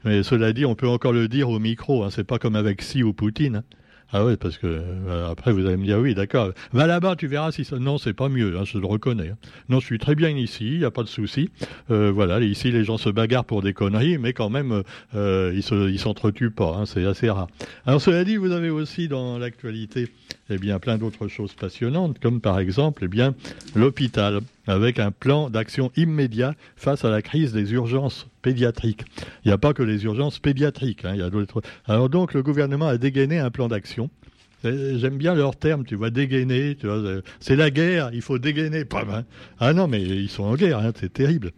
Mais 0.03 0.23
cela 0.23 0.51
dit, 0.51 0.65
on 0.65 0.75
peut 0.75 0.87
encore 0.87 1.13
le 1.13 1.27
dire 1.27 1.49
au 1.49 1.59
micro, 1.59 2.03
hein, 2.03 2.09
c'est 2.11 2.23
pas 2.23 2.39
comme 2.39 2.55
avec 2.55 2.81
Si 2.81 3.03
ou 3.03 3.13
Poutine. 3.13 3.57
Hein. 3.57 3.63
Ah 4.15 4.23
oui, 4.23 4.37
parce 4.37 4.59
que 4.59 4.67
euh, 4.67 5.31
après 5.31 5.51
vous 5.51 5.65
allez 5.65 5.75
me 5.75 5.85
dire 5.85 5.97
oui, 5.97 6.13
d'accord. 6.13 6.51
Va 6.71 6.85
là-bas, 6.85 7.15
tu 7.15 7.25
verras 7.25 7.51
si 7.51 7.65
ça. 7.65 7.79
Non, 7.79 7.97
c'est 7.97 8.13
pas 8.13 8.29
mieux. 8.29 8.55
Hein, 8.59 8.63
je 8.63 8.77
le 8.77 8.85
reconnais. 8.85 9.29
Hein. 9.29 9.37
Non, 9.69 9.79
je 9.79 9.87
suis 9.87 9.97
très 9.97 10.13
bien 10.13 10.29
ici. 10.29 10.67
Il 10.73 10.79
n'y 10.79 10.85
a 10.85 10.91
pas 10.91 11.01
de 11.01 11.07
souci. 11.07 11.49
Euh, 11.89 12.11
voilà, 12.11 12.39
ici 12.39 12.71
les 12.71 12.83
gens 12.83 12.97
se 12.99 13.09
bagarrent 13.09 13.45
pour 13.45 13.63
des 13.63 13.73
conneries, 13.73 14.19
mais 14.19 14.33
quand 14.33 14.51
même 14.51 14.83
euh, 15.15 15.51
ils 15.55 15.63
se, 15.63 15.89
ils 15.89 15.97
s'entretuent 15.97 16.51
pas. 16.51 16.83
C'est 16.85 17.05
assez 17.05 17.27
rare. 17.27 17.47
Alors 17.87 18.01
cela 18.01 18.23
dit, 18.23 18.35
vous 18.35 18.51
avez 18.51 18.69
aussi 18.69 19.07
dans 19.07 19.39
l'actualité, 19.39 20.07
eh 20.49 20.57
bien, 20.57 20.79
plein 20.79 20.97
d'autres 20.97 21.27
choses 21.27 21.53
passionnantes, 21.53 22.19
comme 22.19 22.41
par 22.41 22.59
exemple, 22.59 23.03
eh 23.05 23.07
bien, 23.07 23.33
l'hôpital 23.75 24.41
avec 24.67 24.99
un 24.99 25.11
plan 25.11 25.49
d'action 25.49 25.91
immédiat 25.95 26.55
face 26.75 27.05
à 27.05 27.09
la 27.09 27.21
crise 27.21 27.53
des 27.53 27.73
urgences 27.73 28.27
pédiatriques. 28.41 29.05
Il 29.43 29.47
n'y 29.47 29.53
a 29.53 29.57
pas 29.57 29.73
que 29.73 29.83
les 29.83 30.03
urgences 30.03 30.39
pédiatriques, 30.39 31.05
hein, 31.05 31.11
il 31.13 31.19
y 31.19 31.23
a 31.23 31.29
d'autres. 31.29 31.61
Alors 31.85 32.09
donc, 32.09 32.33
le 32.33 32.43
gouvernement 32.43 32.87
a 32.87 32.97
dégainé 32.97 33.39
un 33.39 33.51
plan 33.51 33.67
d'action. 33.67 34.09
J'aime 34.63 35.17
bien 35.17 35.35
leur 35.35 35.57
terme, 35.57 35.83
tu 35.83 35.95
vois, 35.95 36.09
dégainer, 36.09 36.77
tu 36.77 36.87
vois, 36.87 37.21
c'est 37.41 37.57
la 37.57 37.69
guerre, 37.69 38.11
il 38.13 38.21
faut 38.21 38.39
dégainer, 38.39 38.85
mal. 38.91 39.25
Ah 39.59 39.73
non, 39.73 39.87
mais 39.89 40.01
ils 40.01 40.29
sont 40.29 40.43
en 40.43 40.55
guerre, 40.55 40.79
hein, 40.79 40.91
c'est 40.97 41.11
terrible. 41.11 41.51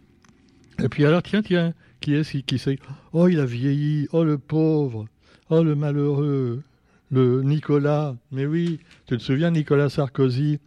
Et 0.82 0.88
puis 0.88 1.04
alors, 1.04 1.22
tiens, 1.22 1.42
tiens, 1.42 1.72
qui 2.00 2.14
est-ce 2.14 2.38
qui 2.38 2.58
sait? 2.58 2.78
Oh, 3.12 3.28
il 3.28 3.38
a 3.38 3.46
vieilli, 3.46 4.08
oh 4.12 4.24
le 4.24 4.38
pauvre, 4.38 5.06
oh 5.50 5.62
le 5.62 5.76
malheureux, 5.76 6.62
le 7.10 7.42
Nicolas, 7.42 8.16
mais 8.32 8.46
oui, 8.46 8.80
tu 9.06 9.16
te 9.16 9.22
souviens 9.22 9.50
Nicolas 9.50 9.88
Sarkozy? 9.88 10.58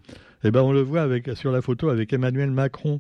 Eh 0.44 0.52
ben 0.52 0.62
on 0.62 0.72
le 0.72 0.82
voit 0.82 1.02
avec, 1.02 1.30
sur 1.36 1.52
la 1.52 1.62
photo 1.62 1.90
avec 1.90 2.14
Emmanuel 2.14 2.52
Macron. 2.52 3.00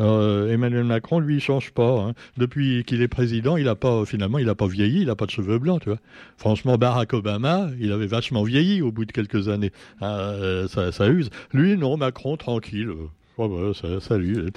Euh, 0.00 0.52
Emmanuel 0.52 0.84
Macron, 0.84 1.20
lui, 1.20 1.36
il 1.36 1.40
change 1.40 1.70
pas. 1.72 2.00
Hein. 2.00 2.14
Depuis 2.36 2.84
qu'il 2.84 3.02
est 3.02 3.08
président, 3.08 3.56
il 3.56 3.68
a 3.68 3.76
pas 3.76 4.04
finalement, 4.04 4.38
il 4.38 4.48
a 4.48 4.54
pas 4.54 4.66
vieilli, 4.66 5.02
il 5.02 5.10
a 5.10 5.16
pas 5.16 5.26
de 5.26 5.30
cheveux 5.30 5.58
blancs, 5.58 5.82
tu 5.82 5.90
vois. 5.90 5.98
Franchement, 6.36 6.76
Barack 6.78 7.12
Obama, 7.12 7.68
il 7.78 7.92
avait 7.92 8.06
vachement 8.06 8.42
vieilli 8.42 8.82
au 8.82 8.90
bout 8.90 9.04
de 9.04 9.12
quelques 9.12 9.48
années. 9.48 9.70
Ah, 10.00 10.18
euh, 10.18 10.66
ça, 10.68 11.08
use. 11.08 11.30
Lui, 11.52 11.76
non, 11.76 11.96
Macron, 11.96 12.36
tranquille. 12.36 12.90
Oh, 13.36 13.48
bah, 13.48 13.72
ça, 13.74 14.00
salut. 14.00 14.50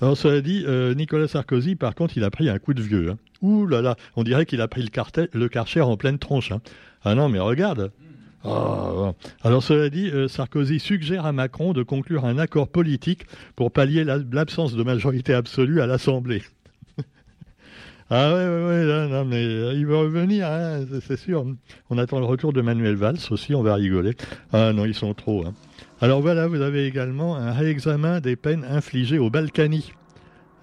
Alors, 0.00 0.16
cela 0.16 0.40
dit, 0.40 0.64
euh, 0.66 0.94
Nicolas 0.94 1.28
Sarkozy, 1.28 1.76
par 1.76 1.94
contre, 1.94 2.16
il 2.16 2.24
a 2.24 2.30
pris 2.30 2.48
un 2.48 2.58
coup 2.58 2.74
de 2.74 2.82
vieux. 2.82 3.10
Hein. 3.10 3.18
Ouh 3.42 3.66
là 3.66 3.80
là, 3.80 3.96
on 4.16 4.24
dirait 4.24 4.46
qu'il 4.46 4.60
a 4.60 4.68
pris 4.68 4.82
le, 4.82 4.88
cartel, 4.88 5.28
le 5.32 5.48
karcher 5.48 5.80
en 5.80 5.96
pleine 5.96 6.18
tronche. 6.18 6.50
Hein. 6.50 6.60
Ah 7.04 7.14
non, 7.14 7.28
mais 7.28 7.38
regarde, 7.38 7.92
ah, 8.44 9.12
alors 9.42 9.62
cela 9.62 9.90
dit, 9.90 10.10
euh, 10.10 10.28
Sarkozy 10.28 10.78
suggère 10.78 11.26
à 11.26 11.32
Macron 11.32 11.72
de 11.72 11.82
conclure 11.82 12.24
un 12.24 12.38
accord 12.38 12.68
politique 12.68 13.26
pour 13.56 13.72
pallier 13.72 14.04
l'absence 14.04 14.74
de 14.74 14.82
majorité 14.82 15.34
absolue 15.34 15.80
à 15.80 15.86
l'Assemblée. 15.86 16.42
ah 18.10 18.32
ouais, 18.32 18.46
ouais, 18.46 18.86
ouais, 18.86 19.08
non, 19.08 19.24
mais 19.24 19.44
euh, 19.44 19.74
il 19.74 19.86
va 19.86 19.98
revenir, 19.98 20.46
hein, 20.46 20.84
c'est 21.06 21.18
sûr. 21.18 21.46
On 21.90 21.98
attend 21.98 22.20
le 22.20 22.26
retour 22.26 22.52
de 22.52 22.60
Manuel 22.60 22.94
Valls 22.94 23.18
aussi, 23.30 23.54
on 23.54 23.62
va 23.62 23.74
rigoler. 23.74 24.16
Ah 24.52 24.72
non, 24.72 24.84
ils 24.84 24.94
sont 24.94 25.14
trop. 25.14 25.44
Hein. 25.44 25.54
Alors 26.00 26.20
voilà, 26.20 26.46
vous 26.46 26.60
avez 26.60 26.86
également 26.86 27.34
un 27.34 27.50
réexamen 27.50 28.20
des 28.20 28.36
peines 28.36 28.64
infligées 28.64 29.18
aux 29.18 29.30
Balkany. 29.30 29.92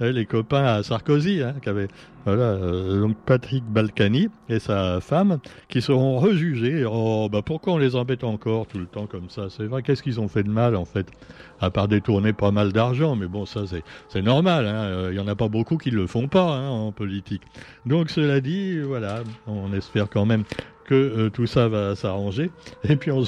Eh, 0.02 0.12
les 0.12 0.26
copains 0.26 0.64
à 0.64 0.84
Sarkozy, 0.84 1.42
hein, 1.42 1.56
qui 1.62 1.70
avaient, 1.70 1.88
voilà, 2.26 2.44
euh, 2.44 3.02
donc 3.02 3.18
Patrick 3.26 3.64
Balkany 3.66 4.30
et 4.50 4.60
sa 4.60 5.00
femme, 5.00 5.40
qui 5.68 5.82
seront 5.82 6.20
rejugés. 6.20 6.86
Oh, 6.86 7.30
bah 7.30 7.42
pourquoi 7.42 7.74
on 7.74 7.78
les 7.78 7.96
embête 7.96 8.24
encore 8.24 8.68
tout 8.68 8.78
le 8.78 8.88
temps 8.88 9.08
comme 9.08 9.30
ça? 9.30 9.48
C'est 9.50 9.66
vrai, 9.66 9.84
qu'est-ce 9.84 10.04
qu'ils 10.04 10.22
ont 10.22 10.28
fait 10.30 10.44
de 10.44 10.50
mal 10.50 10.76
en 10.76 10.84
fait? 10.84 11.08
À 11.62 11.70
part 11.70 11.88
détourner 11.88 12.34
pas 12.34 12.52
mal 12.52 12.74
d'argent, 12.74 13.16
mais 13.16 13.28
bon, 13.28 13.46
ça 13.46 13.62
c'est 14.10 14.22
normal. 14.22 14.68
Hein. 14.68 14.84
Euh, 14.84 15.10
il 15.12 15.18
y 15.18 15.20
en 15.20 15.28
a 15.28 15.36
pas 15.36 15.48
beaucoup 15.48 15.78
qui 15.78 15.92
le 15.92 16.08
font 16.08 16.28
pas 16.30 16.58
hein, 16.58 16.70
en 16.70 16.92
politique. 16.92 17.44
Donc 17.86 18.10
cela 18.10 18.42
dit, 18.42 18.80
voilà, 18.80 19.24
on 19.48 19.74
espère 19.74 20.10
quand 20.10 20.26
même 20.26 20.44
que 20.86 20.94
euh, 20.94 21.30
tout 21.30 21.48
ça 21.48 21.68
va 21.68 21.96
s'arranger. 21.96 22.52
Et 22.90 22.96
puis 22.96 23.12
on, 23.12 23.24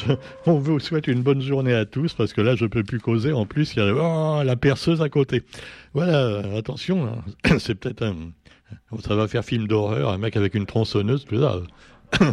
vous 0.45 0.79
souhaite 0.79 1.07
une 1.07 1.21
bonne 1.21 1.41
journée 1.41 1.73
à 1.73 1.85
tous 1.85 2.13
parce 2.13 2.33
que 2.33 2.41
là 2.41 2.55
je 2.55 2.65
peux 2.65 2.83
plus 2.83 2.99
causer. 2.99 3.33
En 3.33 3.45
plus 3.45 3.73
il 3.75 3.79
y 3.79 3.81
a 3.81 3.93
oh, 3.93 4.43
la 4.43 4.55
perceuse 4.55 5.01
à 5.01 5.09
côté. 5.09 5.43
Voilà, 5.93 6.43
attention, 6.57 7.05
hein. 7.05 7.57
c'est 7.59 7.75
peut-être 7.75 8.03
un, 8.03 8.15
ça 8.99 9.15
va 9.15 9.27
faire 9.27 9.43
film 9.43 9.67
d'horreur, 9.67 10.11
un 10.11 10.17
mec 10.17 10.37
avec 10.37 10.55
une 10.55 10.65
tronçonneuse, 10.65 11.25
tout 11.25 11.39
ça. 11.39 11.61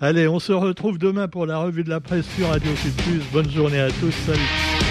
Allez, 0.00 0.26
on 0.26 0.38
se 0.38 0.52
retrouve 0.52 0.98
demain 0.98 1.28
pour 1.28 1.46
la 1.46 1.58
revue 1.58 1.84
de 1.84 1.90
la 1.90 2.00
presse 2.00 2.26
sur 2.36 2.48
Radio 2.48 2.74
Sud 2.76 2.94
Plus. 2.94 3.22
Bonne 3.32 3.50
journée 3.50 3.80
à 3.80 3.90
tous, 3.90 4.12
salut. 4.12 4.89